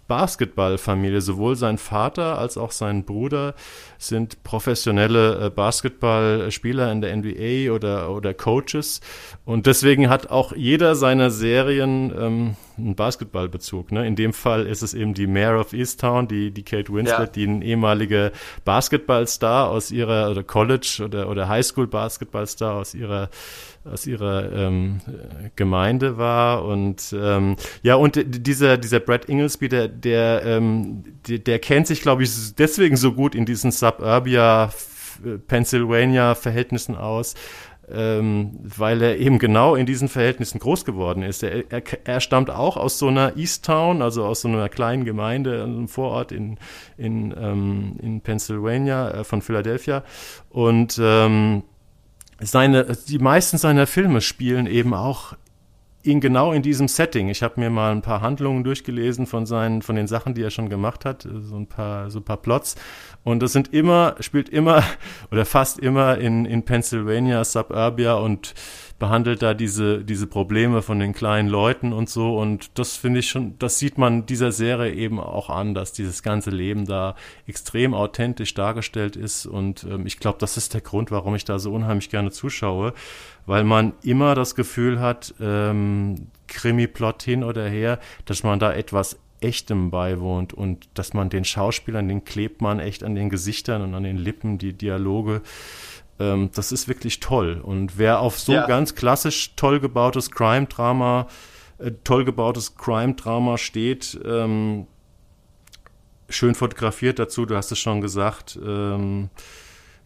[0.09, 1.21] Basketballfamilie.
[1.21, 3.55] Sowohl sein Vater als auch sein Bruder
[4.03, 9.01] sind professionelle äh, Basketballspieler in der NBA oder, oder Coaches.
[9.45, 13.93] Und deswegen hat auch jeder seiner Serien ähm, einen Basketballbezug.
[13.93, 14.07] Ne?
[14.07, 17.27] In dem Fall ist es eben die Mayor of Easttown, die, die Kate Winslet, ja.
[17.27, 18.33] die ein ehemaliger
[18.65, 23.31] Basketballstar aus ihrer, oder College oder, oder Highschool-Basketballstar aus ihrer
[23.85, 25.01] aus ihrer ähm,
[25.57, 31.59] Gemeinde war und ähm, ja und dieser dieser Brad Inglesby der der ähm, der, der
[31.59, 34.71] kennt sich glaube ich deswegen so gut in diesen Suburbia
[35.47, 37.35] Pennsylvania Verhältnissen aus
[37.91, 41.43] ähm, weil er eben genau in diesen Verhältnissen groß geworden ist.
[41.43, 45.05] Er, er, er stammt auch aus so einer East Town, also aus so einer kleinen
[45.05, 46.59] Gemeinde, einem Vorort in,
[46.97, 50.05] in, ähm, in Pennsylvania äh, von Philadelphia
[50.51, 51.65] und ähm,
[52.41, 55.35] seine, die meisten seiner Filme spielen eben auch
[56.03, 57.29] ihn genau in diesem Setting.
[57.29, 60.51] Ich habe mir mal ein paar Handlungen durchgelesen von seinen, von den Sachen, die er
[60.51, 62.75] schon gemacht hat, so ein paar, so ein paar Plots.
[63.25, 64.83] Und das sind immer, spielt immer
[65.31, 68.55] oder fast immer in, in Pennsylvania, Suburbia und
[69.03, 72.39] behandelt da diese, diese Probleme von den kleinen Leuten und so.
[72.39, 76.23] Und das finde ich schon, das sieht man dieser Serie eben auch an, dass dieses
[76.23, 77.17] ganze Leben da
[77.49, 79.45] extrem authentisch dargestellt ist.
[79.45, 82.95] Und ähm, ich glaube, das ist der Grund, warum ich da so unheimlich gerne zuschaue,
[83.45, 89.19] weil man immer das Gefühl hat, ähm, Krimi-Plot hin oder her, dass man da etwas
[89.41, 93.97] Echtem beiwohnt und dass man den Schauspielern, den klebt man echt an den Gesichtern und
[93.97, 95.43] an den Lippen, die Dialoge
[96.19, 97.61] ähm, das ist wirklich toll.
[97.63, 98.67] Und wer auf so ja.
[98.67, 101.29] ganz klassisch toll gebautes Crime-Drama,
[101.79, 104.87] äh, toll gebautes Crime-Drama steht, ähm,
[106.29, 109.31] schön fotografiert dazu, du hast es schon gesagt, ähm,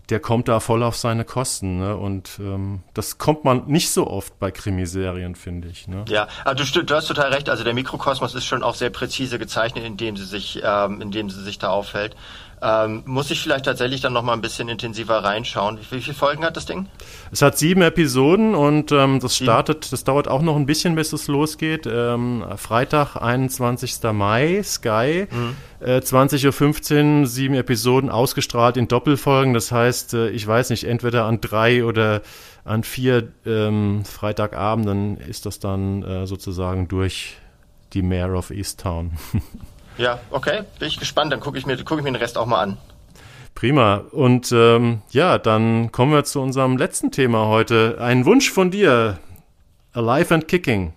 [0.09, 1.79] der kommt da voll auf seine Kosten.
[1.79, 1.97] Ne?
[1.97, 5.89] Und ähm, das kommt man nicht so oft bei Krimiserien, finde ich.
[5.89, 6.05] Ne?
[6.09, 7.49] Ja, also du, du, hast total recht.
[7.49, 11.43] Also der Mikrokosmos ist schon auch sehr präzise gezeichnet, indem sie sich, ähm, indem sie
[11.43, 12.15] sich da aufhält.
[12.63, 15.79] Ähm, muss ich vielleicht tatsächlich dann noch mal ein bisschen intensiver reinschauen.
[15.79, 16.89] Wie, wie viele Folgen hat das Ding?
[17.31, 21.13] Es hat sieben Episoden und ähm, das startet, das dauert auch noch ein bisschen, bis
[21.13, 21.87] es losgeht.
[21.87, 24.03] Ähm, Freitag, 21.
[24.13, 25.57] Mai, Sky, mhm.
[25.81, 29.53] äh, 20.15 Uhr, sieben Episoden ausgestrahlt in Doppelfolgen.
[29.53, 32.23] Das heißt, äh, ich weiß nicht, entweder an drei oder
[32.65, 37.37] an vier ähm, Freitagabenden ist das dann äh, sozusagen durch
[37.93, 39.13] die Mayor of Easttown.
[39.99, 41.32] Ja, okay, bin ich gespannt.
[41.32, 42.76] Dann gucke ich, mir, guck ich mir den Rest auch mal an.
[43.55, 44.03] Prima.
[44.12, 47.97] Und ähm, ja, dann kommen wir zu unserem letzten Thema heute.
[48.01, 49.18] Ein Wunsch von dir.
[49.94, 50.92] Alive and Kicking.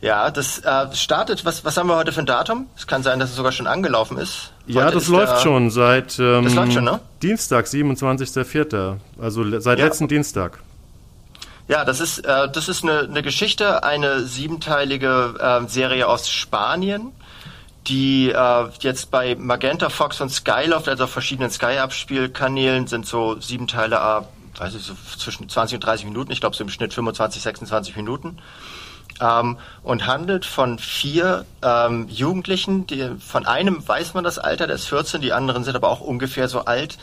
[0.00, 2.66] Ja, das äh, startet, was, was haben wir heute für ein Datum?
[2.76, 4.52] Es kann sein, dass es sogar schon angelaufen ist.
[4.66, 7.00] Heute ja, das ist läuft der, schon seit ähm, das läuft schon, ne?
[7.22, 8.96] Dienstag, 27.04.
[9.20, 9.84] Also seit ja.
[9.84, 10.58] letzten Dienstag.
[11.68, 17.12] Ja, das ist, äh, das ist eine, eine Geschichte, eine siebenteilige äh, Serie aus Spanien
[17.88, 23.40] die äh, jetzt bei Magenta, Fox und Sky läuft, also auf verschiedenen Sky-Abspielkanälen, sind so
[23.40, 26.70] sieben Teile, äh, weiß ich, so zwischen 20 und 30 Minuten, ich glaube so im
[26.70, 28.38] Schnitt 25, 26 Minuten.
[29.18, 34.76] Ähm, und handelt von vier ähm, Jugendlichen, die, von einem weiß man das Alter, der
[34.76, 36.98] ist 14, die anderen sind aber auch ungefähr so alt,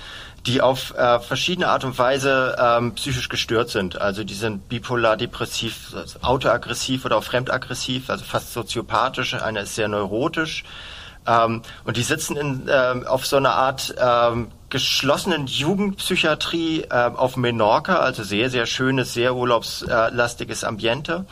[0.45, 3.99] die auf äh, verschiedene Art und Weise ähm, psychisch gestört sind.
[4.01, 9.33] Also die sind bipolar, depressiv, autoaggressiv oder auch fremdaggressiv, also fast soziopathisch.
[9.35, 10.65] Einer ist sehr neurotisch.
[11.25, 17.37] Ähm, und die sitzen in, ähm, auf so einer Art ähm, geschlossenen Jugendpsychiatrie äh, auf
[17.37, 21.25] Menorca, also sehr, sehr schönes, sehr urlaubslastiges Ambiente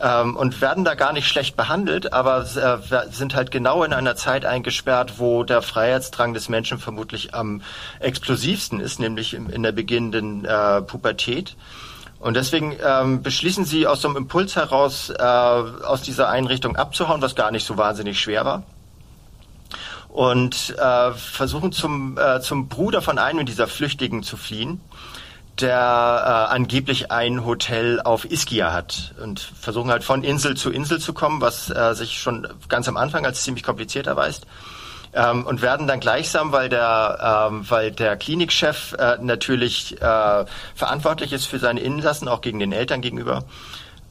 [0.00, 4.16] ähm, und werden da gar nicht schlecht behandelt, aber äh, sind halt genau in einer
[4.16, 7.62] Zeit eingesperrt, wo der Freiheitsdrang des Menschen vermutlich am
[7.98, 11.56] explosivsten ist, nämlich in, in der beginnenden äh, Pubertät.
[12.18, 17.22] Und deswegen ähm, beschließen sie aus so einem Impuls heraus, äh, aus dieser Einrichtung abzuhauen,
[17.22, 18.62] was gar nicht so wahnsinnig schwer war
[20.12, 24.80] und äh, versuchen zum, äh, zum Bruder von einem dieser Flüchtigen zu fliehen
[25.60, 31.00] der äh, angeblich ein Hotel auf Ischia hat und versuchen halt von Insel zu Insel
[31.00, 34.46] zu kommen, was äh, sich schon ganz am Anfang als ziemlich kompliziert erweist.
[35.12, 40.44] Ähm, und werden dann gleichsam, weil der, ähm, weil der Klinikchef äh, natürlich äh,
[40.74, 43.42] verantwortlich ist für seine Insassen, auch gegen den Eltern gegenüber,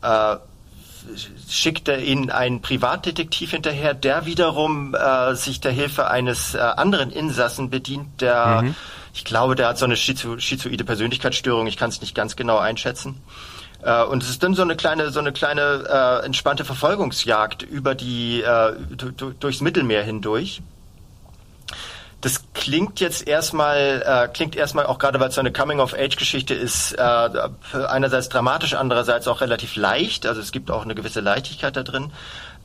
[0.01, 0.35] äh,
[1.49, 7.11] schickt er ihnen einen Privatdetektiv hinterher, der wiederum äh, sich der Hilfe eines äh, anderen
[7.11, 8.75] Insassen bedient, der mhm
[9.13, 11.67] ich glaube, der hat so eine schizoide Persönlichkeitsstörung.
[11.67, 13.21] Ich kann es nicht ganz genau einschätzen.
[13.81, 17.95] Äh, und es ist dann so eine kleine, so eine kleine äh, entspannte Verfolgungsjagd über
[17.95, 18.73] die äh,
[19.39, 20.61] durchs Mittelmeer hindurch.
[22.21, 26.91] Das klingt jetzt erstmal, äh, klingt erstmal auch gerade, weil es so eine Coming-of-Age-Geschichte ist,
[26.91, 30.25] äh, einerseits dramatisch, andererseits auch relativ leicht.
[30.25, 32.11] Also es gibt auch eine gewisse Leichtigkeit da drin.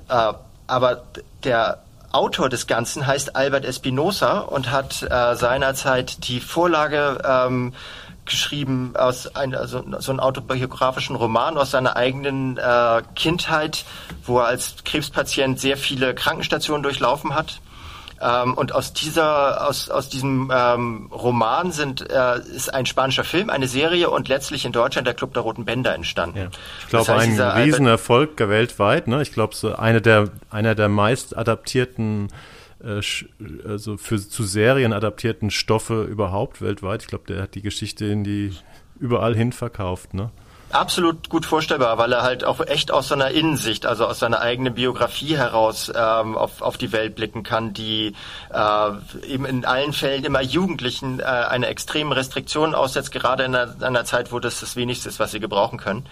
[0.09, 0.33] Äh,
[0.67, 1.05] aber
[1.45, 1.85] der
[2.15, 7.73] Autor des Ganzen heißt Albert Espinosa und hat äh, seinerzeit die Vorlage ähm,
[8.25, 13.85] geschrieben aus ein, also so einen autobiografischen Roman aus seiner eigenen äh, Kindheit,
[14.25, 17.61] wo er als Krebspatient sehr viele Krankenstationen durchlaufen hat.
[18.21, 23.51] Ähm, und aus dieser, aus, aus diesem ähm, Roman sind, äh, ist ein spanischer Film,
[23.51, 26.39] eine Serie und letztlich in Deutschland der Club der Roten Bänder entstanden.
[26.39, 26.49] Ja.
[26.81, 29.09] Ich glaube, das heißt, ein Riesenerfolg weltweit.
[29.09, 29.23] Ne?
[29.23, 32.29] Ich glaube, so eine der, einer der meist adaptierten
[32.85, 33.01] äh,
[33.67, 37.03] also für zu Serien adaptierten Stoffe überhaupt weltweit.
[37.03, 38.53] Ich glaube, der hat die Geschichte in die
[39.01, 40.31] überall hin verkauft, ne?
[40.75, 44.75] Absolut gut vorstellbar, weil er halt auch echt aus seiner Innensicht, also aus seiner eigenen
[44.75, 48.15] Biografie heraus ähm, auf, auf die Welt blicken kann, die
[48.53, 53.75] äh, eben in allen Fällen immer Jugendlichen äh, eine extremen Restriktion aussetzt, gerade in einer,
[53.81, 56.07] einer Zeit, wo das das Wenigste ist, was sie gebrauchen können.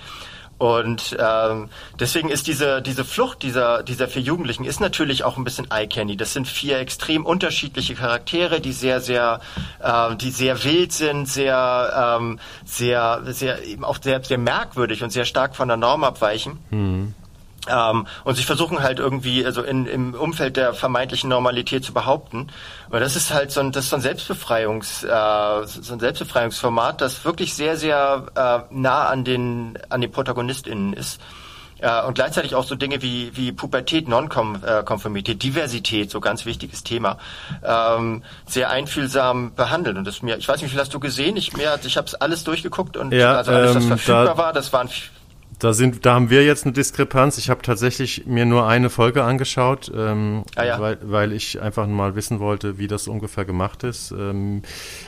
[0.59, 5.44] Und ähm, deswegen ist diese, diese Flucht dieser, dieser vier Jugendlichen ist natürlich auch ein
[5.44, 6.16] bisschen Eye-Candy.
[6.16, 9.40] Das sind vier extrem unterschiedliche Charaktere, die sehr, sehr,
[9.80, 15.11] äh, die sehr wild sind, sehr, ähm, sehr, sehr, eben auch sehr, sehr merkwürdig und
[15.11, 16.59] sehr stark von der Norm abweichen.
[16.70, 17.14] Mhm.
[17.68, 22.48] Ähm, und sich versuchen halt irgendwie also in, im Umfeld der vermeintlichen Normalität zu behaupten.
[22.90, 27.00] Und das ist halt so ein, das ist so ein Selbstbefreiungs, äh, so ein Selbstbefreiungsformat,
[27.00, 31.20] das wirklich sehr, sehr äh, nah an den, an den ProtagonistInnen ist.
[31.82, 37.18] Äh, und gleichzeitig auch so Dinge wie, wie Pubertät, Nonkonformität, Diversität, so ganz wichtiges Thema,
[37.64, 39.96] ähm, sehr einfühlsam behandelt.
[39.96, 41.36] Und das mir, ich weiß nicht, wie viel hast du gesehen?
[41.36, 44.52] Ich, mir, ich habe es alles durchgeguckt und ja, also alles, was ähm, verfügbar war,
[44.52, 44.88] das waren
[45.62, 47.38] da sind, da haben wir jetzt eine Diskrepanz.
[47.38, 50.80] Ich habe tatsächlich mir nur eine Folge angeschaut, ähm, ah, ja.
[50.80, 54.10] weil, weil ich einfach mal wissen wollte, wie das ungefähr gemacht ist.
[54.10, 54.62] Ähm,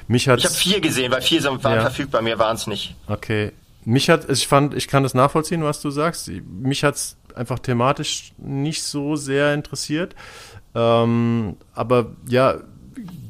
[0.07, 0.38] mich hat.
[0.38, 1.80] Ich habe vier gesehen, weil vier waren ja.
[1.80, 2.94] verfügbar, mir waren es nicht.
[3.09, 3.50] Okay.
[3.84, 6.30] Mich hat, ich fand, ich kann das nachvollziehen, was du sagst.
[6.30, 10.14] Mich hat es einfach thematisch nicht so sehr interessiert.
[10.76, 12.59] Ähm, aber ja,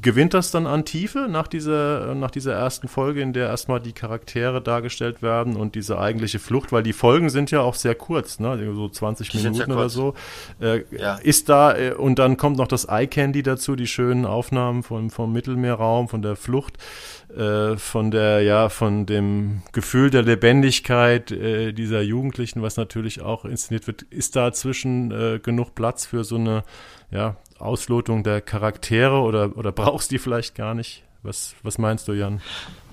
[0.01, 3.93] gewinnt das dann an Tiefe nach dieser, nach dieser ersten Folge, in der erstmal die
[3.93, 8.39] Charaktere dargestellt werden und diese eigentliche Flucht, weil die Folgen sind ja auch sehr kurz,
[8.39, 8.73] ne?
[8.75, 10.13] so 20 die Minuten oder so.
[10.59, 11.15] Äh, ja.
[11.15, 15.09] Ist da, äh, und dann kommt noch das Eye Candy dazu, die schönen Aufnahmen vom,
[15.09, 16.77] vom Mittelmeerraum, von der Flucht,
[17.35, 23.45] äh, von der, ja, von dem Gefühl der Lebendigkeit äh, dieser Jugendlichen, was natürlich auch
[23.45, 24.03] inszeniert wird.
[24.03, 26.63] Ist da zwischen äh, genug Platz für so eine,
[27.11, 31.03] ja, Auslotung der Charaktere oder, oder brauchst die vielleicht gar nicht?
[31.25, 32.39] Was, was meinst du, Jan?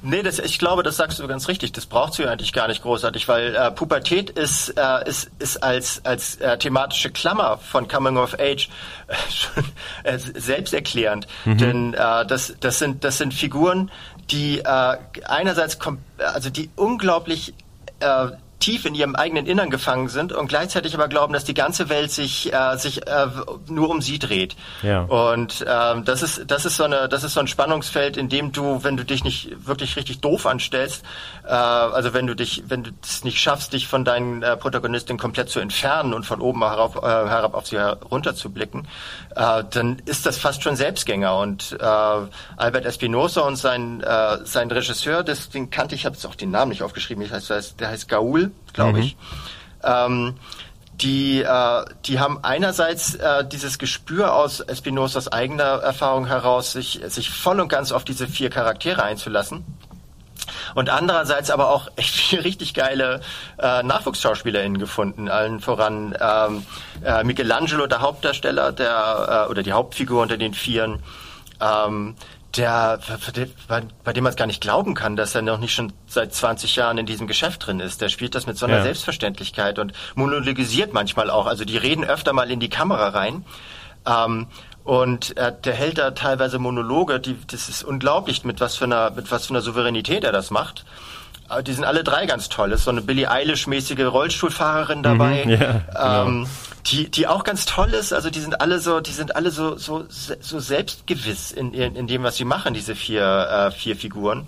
[0.01, 1.73] Nee, das, ich glaube, das sagst du ganz richtig.
[1.73, 6.05] Das braucht sie eigentlich gar nicht großartig, weil äh, Pubertät ist, äh, ist, ist als,
[6.05, 8.69] als äh, thematische Klammer von Coming of Age
[9.07, 9.65] äh, schon
[10.03, 11.27] äh, selbsterklärend.
[11.45, 11.59] Mhm.
[11.59, 13.91] Denn äh, das, das, sind, das sind Figuren,
[14.31, 14.97] die äh,
[15.27, 15.79] einerseits,
[16.19, 17.55] also die unglaublich
[18.01, 18.29] äh,
[18.63, 22.13] tief in ihrem eigenen Innern gefangen sind und gleichzeitig aber glauben, dass die ganze Welt
[22.13, 23.27] sich äh, sich äh,
[23.69, 24.55] nur um sie dreht.
[24.83, 25.03] Ja.
[25.03, 28.53] Und ähm, das ist das ist so eine das ist so ein Spannungsfeld, in dem
[28.53, 31.05] du, wenn du dich nicht wirklich richtig doof anstellst,
[31.45, 35.19] äh, also wenn du dich wenn du es nicht schaffst, dich von deinen äh, Protagonistinnen
[35.19, 38.87] komplett zu entfernen und von oben herab, äh, herab auf sie herunter zu blicken,
[39.35, 41.37] äh, dann ist das fast schon Selbstgänger.
[41.37, 46.27] Und äh, Albert Espinosa und sein äh, sein Regisseur, das, den kannte ich, habe jetzt
[46.27, 49.05] auch den Namen nicht aufgeschrieben, ich heißt, der heißt Gaul glaube mhm.
[49.05, 49.17] ich.
[49.83, 50.35] Ähm,
[50.95, 57.31] die, äh, die haben einerseits äh, dieses Gespür aus Espinosas eigener Erfahrung heraus, sich, sich
[57.31, 59.65] voll und ganz auf diese vier Charaktere einzulassen.
[60.75, 63.21] Und andererseits aber auch echt viele richtig geile
[63.59, 66.67] äh, NachwuchsschauspielerInnen gefunden, allen voran ähm,
[67.05, 71.03] äh, Michelangelo, der Hauptdarsteller, der äh, oder die Hauptfigur unter den Vieren,
[71.61, 72.15] ähm,
[72.57, 72.99] der,
[73.69, 76.77] bei, dem man es gar nicht glauben kann, dass er noch nicht schon seit 20
[76.77, 78.01] Jahren in diesem Geschäft drin ist.
[78.01, 78.83] Der spielt das mit so einer ja.
[78.83, 81.47] Selbstverständlichkeit und monologisiert manchmal auch.
[81.47, 83.45] Also die reden öfter mal in die Kamera rein.
[84.07, 84.49] Ähm,
[84.85, 89.11] und äh, der hält da teilweise Monologe, die, das ist unglaublich, mit was für einer,
[89.11, 90.85] mit was für einer Souveränität er das macht.
[91.61, 92.73] Die sind alle drei ganz toll.
[92.73, 95.45] Es ist so eine Billie Eilish-mäßige Rollstuhlfahrerin dabei.
[95.45, 96.29] Mhm, ja, genau.
[96.29, 96.47] ähm,
[96.87, 98.13] die, die auch ganz toll ist.
[98.13, 102.07] Also die sind alle so, die sind alle so, so, so selbstgewiss in, in, in
[102.07, 104.47] dem, was sie machen, diese vier, äh, vier Figuren.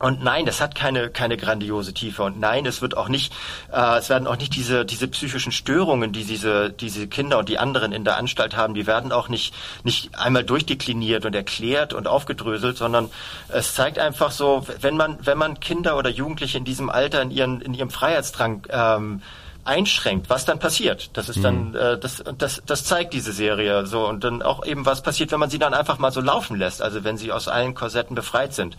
[0.00, 2.24] Und nein, das hat keine, keine grandiose Tiefe.
[2.24, 3.32] Und nein, es wird auch nicht,
[3.72, 7.58] äh, es werden auch nicht diese, diese psychischen Störungen, die diese, diese Kinder und die
[7.58, 12.08] anderen in der Anstalt haben, die werden auch nicht, nicht einmal durchdekliniert und erklärt und
[12.08, 13.08] aufgedröselt, sondern
[13.48, 17.30] es zeigt einfach so, wenn man, wenn man Kinder oder Jugendliche in diesem Alter in
[17.30, 19.22] ihren, in ihrem Freiheitsdrang, ähm,
[19.64, 21.10] einschränkt, was dann passiert.
[21.14, 21.76] Das ist dann, mhm.
[21.76, 25.40] äh, das, das, das zeigt diese Serie so und dann auch eben, was passiert, wenn
[25.40, 28.54] man sie dann einfach mal so laufen lässt, also wenn sie aus allen Korsetten befreit
[28.54, 28.76] sind.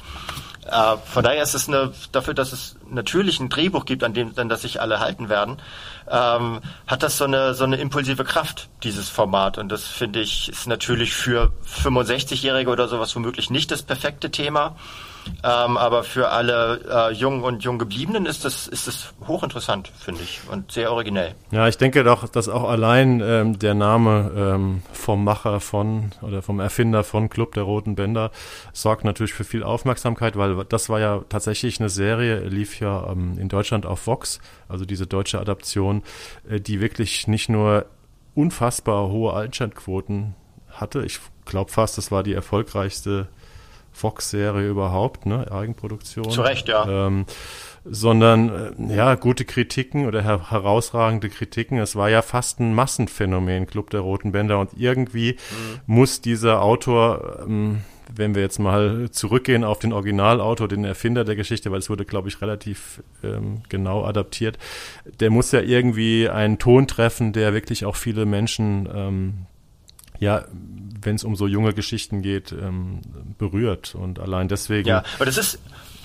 [0.65, 4.33] Äh, von daher ist es eine, dafür, dass es natürlich ein Drehbuch gibt, an dem
[4.33, 5.57] dann das sich alle halten werden,
[6.09, 10.49] ähm, hat das so eine so eine impulsive Kraft dieses Format und das finde ich
[10.49, 11.51] ist natürlich für
[11.83, 14.75] 65-Jährige oder sowas womöglich nicht das perfekte Thema.
[15.43, 20.41] Ähm, aber für alle äh, Jungen und Junggebliebenen ist das, ist das hochinteressant, finde ich,
[20.51, 21.35] und sehr originell.
[21.51, 26.41] Ja, ich denke doch, dass auch allein ähm, der Name ähm, vom Macher von oder
[26.41, 28.31] vom Erfinder von Club der Roten Bänder
[28.73, 33.37] sorgt natürlich für viel Aufmerksamkeit, weil das war ja tatsächlich eine Serie, lief ja ähm,
[33.37, 36.03] in Deutschland auf Vox, also diese deutsche Adaption,
[36.49, 37.85] äh, die wirklich nicht nur
[38.33, 40.35] unfassbar hohe Einschaltquoten
[40.69, 41.03] hatte.
[41.05, 43.27] Ich glaube fast, das war die erfolgreichste
[43.95, 45.49] Fox-Serie überhaupt, ne?
[45.49, 46.29] Eigenproduktion.
[46.29, 47.07] Zu Recht, ja.
[47.07, 47.25] Ähm,
[47.85, 51.77] sondern äh, ja, gute Kritiken oder her herausragende Kritiken.
[51.77, 54.59] Es war ja fast ein Massenphänomen, Club der Roten Bänder.
[54.59, 55.79] Und irgendwie mhm.
[55.85, 57.81] muss dieser Autor, ähm,
[58.13, 62.05] wenn wir jetzt mal zurückgehen auf den Originalautor, den Erfinder der Geschichte, weil es wurde,
[62.05, 64.57] glaube ich, relativ ähm, genau adaptiert,
[65.19, 69.33] der muss ja irgendwie einen Ton treffen, der wirklich auch viele Menschen ähm,
[70.19, 70.45] ja,
[71.05, 73.01] wenn es um so junge Geschichten geht, ähm,
[73.37, 73.95] berührt.
[73.95, 74.87] Und allein deswegen.
[74.87, 75.59] Ja, aber das ist,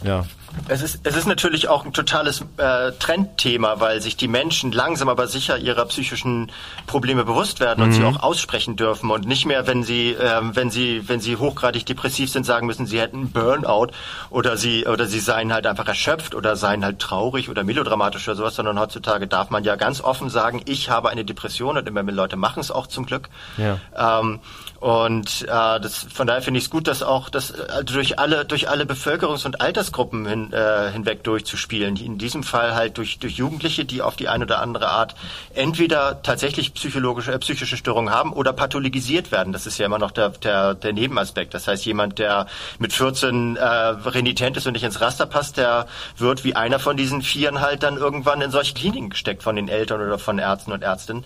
[0.05, 0.27] ja.
[0.69, 5.09] Es ist, es ist natürlich auch ein totales äh, Trendthema, weil sich die Menschen langsam
[5.09, 6.51] aber sicher ihrer psychischen
[6.87, 8.07] Probleme bewusst werden und sie mhm.
[8.07, 12.31] auch aussprechen dürfen und nicht mehr, wenn sie, äh, wenn sie, wenn sie hochgradig depressiv
[12.31, 13.89] sind, sagen müssen, sie hätten Burnout
[14.31, 18.37] oder sie, oder sie seien halt einfach erschöpft oder seien halt traurig oder melodramatisch oder
[18.37, 22.03] sowas, sondern heutzutage darf man ja ganz offen sagen, ich habe eine Depression und immer
[22.03, 23.29] mehr Leute machen es auch zum Glück.
[23.57, 23.79] Ja.
[24.21, 24.41] Ähm,
[24.81, 28.47] und äh, das, von daher finde ich es gut, dass auch das äh, durch alle
[28.47, 31.97] durch alle Bevölkerungs- und Altersgruppen hin, äh, hinweg durchzuspielen.
[31.97, 35.15] In diesem Fall halt durch durch Jugendliche, die auf die eine oder andere Art
[35.55, 39.53] entweder tatsächlich psychologische äh, psychische Störungen haben oder pathologisiert werden.
[39.53, 41.55] Das ist ja immer noch der der, der Nebenaspekt.
[41.55, 42.47] Das heißt, jemand, der
[42.79, 45.87] mit 14 äh, renitent ist und nicht ins Raster passt, der
[46.17, 49.69] wird wie einer von diesen Vieren halt dann irgendwann in solche Kliniken gesteckt von den
[49.69, 51.25] Eltern oder von Ärzten und Ärztinnen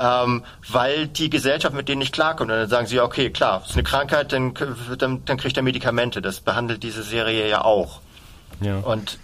[0.00, 2.50] ähm, weil die Gesellschaft mit denen nicht klarkommt.
[2.50, 4.54] Und dann sagen sie, okay, klar, ist eine Krankheit, dann,
[4.98, 6.22] dann, dann kriegt er Medikamente.
[6.22, 8.00] Das behandelt diese Serie ja auch.
[8.60, 8.78] Ja.
[8.78, 9.18] Und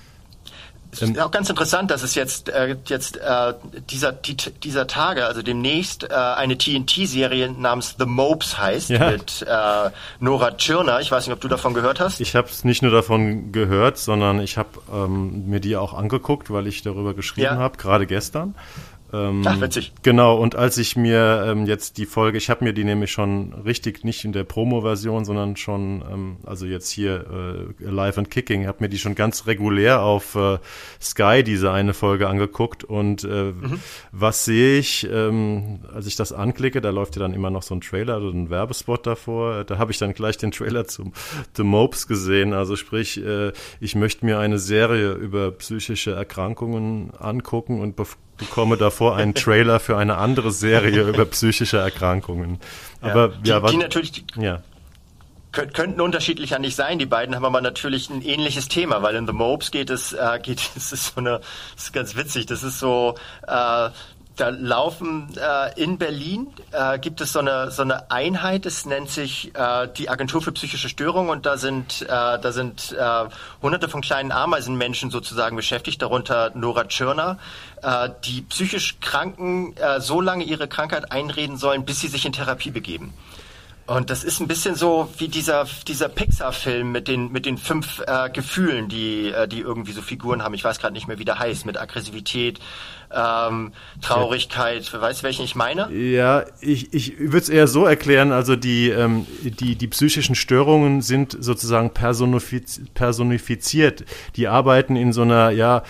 [0.92, 3.54] es ist auch ganz interessant, dass es jetzt äh, jetzt äh,
[3.90, 9.10] dieser die, dieser Tage, also demnächst äh, eine TNT-Serie namens The Mopes heißt ja.
[9.10, 11.00] mit äh, Nora Tschirner.
[11.00, 12.20] Ich weiß nicht, ob du davon gehört hast.
[12.20, 16.50] Ich habe es nicht nur davon gehört, sondern ich habe ähm, mir die auch angeguckt,
[16.50, 17.56] weil ich darüber geschrieben ja.
[17.56, 18.54] habe, gerade gestern.
[19.12, 19.92] Ähm, Ach, witzig.
[20.02, 23.52] Genau, und als ich mir ähm, jetzt die Folge, ich habe mir die nämlich schon
[23.52, 28.66] richtig, nicht in der Promo-Version, sondern schon, ähm, also jetzt hier äh, Live and Kicking,
[28.66, 30.58] habe mir die schon ganz regulär auf äh,
[31.00, 32.82] Sky, diese eine Folge angeguckt.
[32.82, 33.80] Und äh, mhm.
[34.10, 37.74] was sehe ich, ähm, als ich das anklicke, da läuft ja dann immer noch so
[37.74, 39.64] ein Trailer, also ein Werbespot davor.
[39.64, 41.12] Da habe ich dann gleich den Trailer zum
[41.56, 42.52] The Mopes gesehen.
[42.52, 47.94] Also sprich, äh, ich möchte mir eine Serie über psychische Erkrankungen angucken und
[48.36, 52.60] bekomme davor einen Trailer für eine andere Serie über psychische Erkrankungen.
[53.00, 54.62] Aber ja, die, die natürlich ja.
[55.52, 56.98] könnten unterschiedlich an nicht sein.
[56.98, 60.38] Die beiden haben aber natürlich ein ähnliches Thema, weil in The Mopes geht es, äh,
[60.42, 61.40] geht es ist so eine,
[61.74, 62.46] das ist ganz witzig.
[62.46, 63.14] Das ist so
[63.46, 63.90] äh,
[64.36, 69.08] da laufen äh, in Berlin äh, gibt es so eine so eine Einheit, es nennt
[69.08, 73.24] sich äh, die Agentur für psychische Störungen und da sind äh, da sind äh,
[73.62, 77.38] hunderte von kleinen Ameisenmenschen sozusagen beschäftigt, darunter Nora Tschirner,
[77.82, 82.32] äh, die psychisch Kranken äh, so lange ihre Krankheit einreden sollen, bis sie sich in
[82.32, 83.14] Therapie begeben.
[83.86, 88.02] Und das ist ein bisschen so wie dieser dieser Pixar-Film mit den mit den fünf
[88.04, 90.54] äh, Gefühlen, die äh, die irgendwie so Figuren haben.
[90.54, 92.58] Ich weiß gerade nicht mehr, wie der heißt, mit Aggressivität,
[93.14, 94.90] ähm, Traurigkeit.
[94.92, 95.00] Ja.
[95.00, 95.90] Weißt du, welchen ich meine?
[95.92, 98.32] Ja, ich, ich würde es eher so erklären.
[98.32, 104.04] Also die, ähm, die, die psychischen Störungen sind sozusagen personifiz personifiziert.
[104.36, 105.82] Die arbeiten in so einer, ja,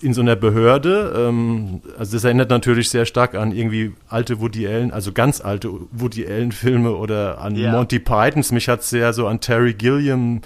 [0.00, 1.12] in so einer Behörde.
[1.16, 5.70] Ähm, also das erinnert natürlich sehr stark an irgendwie alte Woody Allen, also ganz alte
[5.90, 7.72] Woody Allen Filme oder an ja.
[7.72, 8.52] Monty Pythons.
[8.52, 10.42] Mich hat sehr so an Terry Gilliam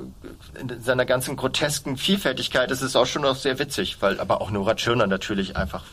[0.59, 4.49] in seiner ganzen grotesken Vielfältigkeit, es ist auch schon noch sehr witzig, weil aber auch
[4.49, 5.83] Nora Tschirner natürlich einfach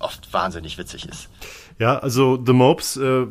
[0.00, 1.28] oft wahnsinnig witzig ist.
[1.78, 3.26] Ja, also The Mopes äh,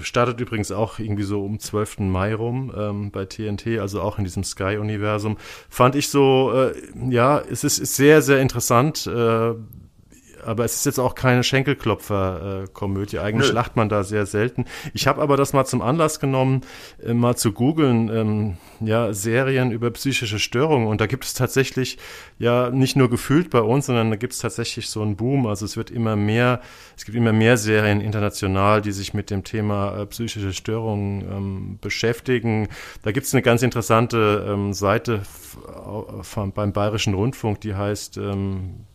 [0.00, 2.00] startet übrigens auch irgendwie so um 12.
[2.00, 5.36] Mai rum ähm, bei TNT, also auch in diesem Sky-Universum.
[5.68, 6.74] Fand ich so, äh,
[7.08, 9.06] ja, es ist, ist sehr, sehr interessant.
[9.06, 9.54] Äh,
[10.46, 13.18] aber es ist jetzt auch keine Schenkelklopfer-Komödie.
[13.18, 13.54] Eigentlich Nö.
[13.54, 14.64] lacht man da sehr selten.
[14.94, 16.62] Ich habe aber das mal zum Anlass genommen,
[17.04, 20.86] äh, mal zu googeln, ähm, ja, Serien über psychische Störungen.
[20.86, 21.98] Und da gibt es tatsächlich,
[22.38, 25.46] ja, nicht nur gefühlt bei uns, sondern da gibt es tatsächlich so einen Boom.
[25.46, 26.60] Also es wird immer mehr,
[26.96, 31.78] es gibt immer mehr Serien international, die sich mit dem Thema äh, psychische Störungen ähm,
[31.80, 32.68] beschäftigen.
[33.02, 35.22] Da gibt es eine ganz interessante ähm, Seite
[36.54, 38.86] beim Bayerischen Rundfunk, die heißt ähm,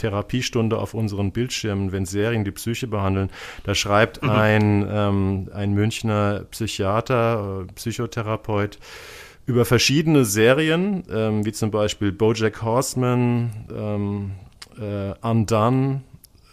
[0.00, 3.30] Therapiestunde auf unseren Bildschirmen, wenn Serien die Psyche behandeln.
[3.64, 4.30] Da schreibt mhm.
[4.30, 8.78] ein, ähm, ein Münchner Psychiater, äh, Psychotherapeut,
[9.46, 14.30] über verschiedene Serien, ähm, wie zum Beispiel Bojack Horseman, ähm,
[14.80, 16.02] äh, Undone,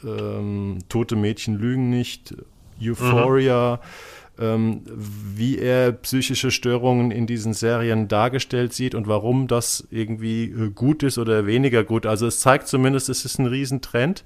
[0.03, 2.35] ähm, Tote Mädchen lügen nicht,
[2.81, 3.79] Euphoria.
[3.81, 10.69] Mhm wie er psychische Störungen in diesen Serien dargestellt sieht und warum das irgendwie äh,
[10.69, 12.05] gut ist oder weniger gut.
[12.05, 14.23] Also es zeigt zumindest, es ist ein Riesentrend.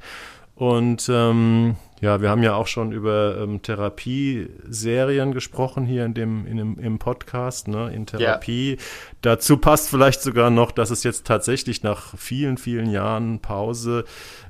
[0.55, 6.45] Und ähm, ja, wir haben ja auch schon über ähm, Therapieserien gesprochen hier in dem,
[6.45, 8.77] in dem im Podcast, ne, in Therapie.
[8.77, 8.77] Ja.
[9.21, 14.03] Dazu passt vielleicht sogar noch, dass es jetzt tatsächlich nach vielen, vielen Jahren Pause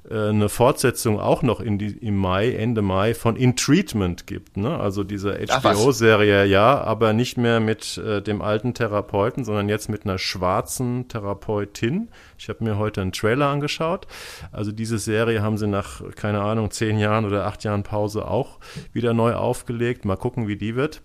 [0.10, 4.56] äh, eine Fortsetzung auch noch in die, im Mai, Ende Mai von In Treatment gibt.
[4.56, 4.80] Ne?
[4.80, 10.06] Also diese HBO-Serie, ja, aber nicht mehr mit äh, dem alten Therapeuten, sondern jetzt mit
[10.06, 12.08] einer schwarzen Therapeutin.
[12.38, 14.08] Ich habe mir heute einen Trailer angeschaut.
[14.54, 18.60] Also diese Serie haben sie nach, keine Ahnung, zehn Jahren oder acht Jahren Pause auch
[18.94, 20.06] wieder neu aufgelegt.
[20.06, 21.02] Mal gucken, wie die wird.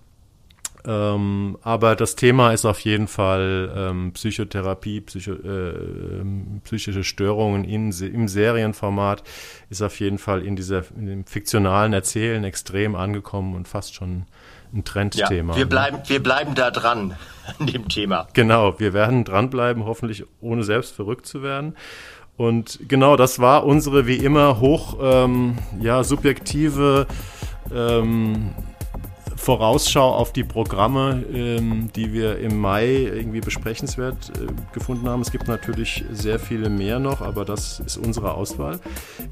[0.87, 5.71] Ähm, aber das Thema ist auf jeden Fall ähm, Psychotherapie, Psycho, äh,
[6.21, 9.25] ähm, psychische Störungen in, im Serienformat
[9.69, 14.27] ist auf jeden Fall in, dieser, in dem fiktionalen Erzählen extrem angekommen und fast schon
[14.73, 15.55] ein Trendthema.
[15.55, 17.17] Ja, wir bleiben, wir bleiben da dran
[17.59, 18.29] an dem Thema.
[18.33, 21.75] Genau, wir werden dranbleiben, hoffentlich ohne selbst verrückt zu werden.
[22.37, 27.07] Und genau, das war unsere wie immer hoch ähm, ja, subjektive
[27.75, 28.53] ähm,
[29.47, 35.21] Vorausschau auf die Programme, ähm, die wir im Mai irgendwie besprechenswert äh, gefunden haben.
[35.21, 38.81] Es gibt natürlich sehr viele mehr noch, aber das ist unsere Auswahl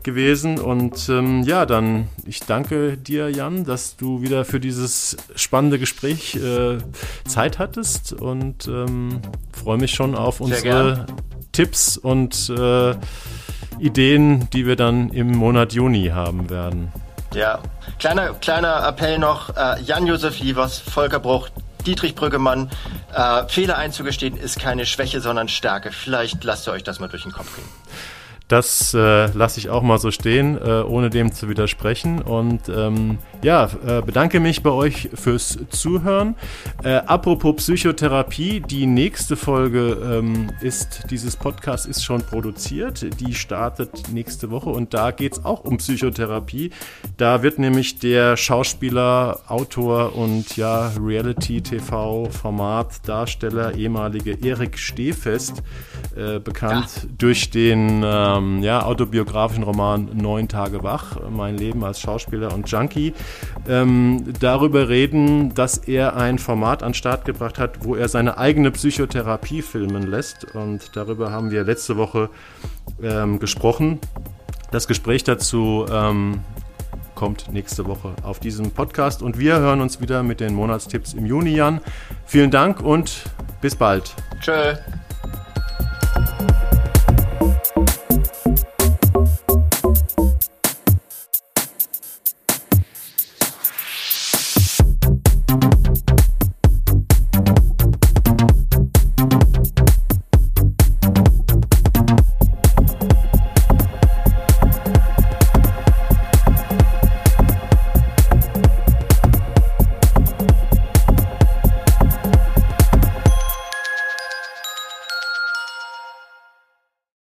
[0.05, 0.61] gewesen.
[0.61, 6.37] Und ähm, ja, dann ich danke dir, Jan, dass du wieder für dieses spannende Gespräch
[6.37, 6.79] äh,
[7.27, 11.07] Zeit hattest und ähm, freue mich schon auf unsere
[11.51, 12.95] Tipps und äh,
[13.81, 16.93] Ideen, die wir dann im Monat Juni haben werden.
[17.35, 17.59] Ja,
[17.99, 21.49] kleiner, kleiner Appell noch, äh, Jan-Josef Lievers, Volker Bruch,
[21.85, 22.71] Dietrich Brüggemann,
[23.13, 25.91] äh, Fehler einzugestehen ist keine Schwäche, sondern Stärke.
[25.91, 27.69] Vielleicht lasst ihr euch das mal durch den Kopf gehen.
[28.55, 32.23] Das äh, lasse ich auch mal so stehen, äh, ohne dem zu widersprechen.
[32.23, 36.37] Und ähm, ja, äh, bedanke mich bei euch fürs Zuhören.
[36.85, 43.05] Äh, apropos Psychotherapie, die nächste Folge ähm, ist, dieses Podcast ist schon produziert.
[43.19, 46.71] Die startet nächste Woche und da geht es auch um Psychotherapie.
[47.17, 55.65] Da wird nämlich der Schauspieler, Autor und ja, Reality-TV-Format-Darsteller, ehemalige Erik Stehfest,
[56.15, 57.09] äh, bekannt ja.
[57.19, 63.15] durch den ähm, ja, autobiografischen Roman Neun Tage wach, mein Leben als Schauspieler und Junkie,
[63.69, 68.39] ähm, darüber reden, dass er ein Format an den Start gebracht hat, wo er seine
[68.39, 70.55] eigene Psychotherapie filmen lässt.
[70.55, 72.31] Und darüber haben wir letzte Woche
[73.03, 73.99] ähm, gesprochen.
[74.71, 76.41] Das Gespräch dazu ähm,
[77.15, 81.27] kommt nächste Woche auf diesem Podcast und wir hören uns wieder mit den Monatstipps im
[81.27, 81.81] Juni, Jan.
[82.27, 83.25] Vielen Dank und
[83.61, 84.15] bis bald.
[84.41, 84.75] Tschö.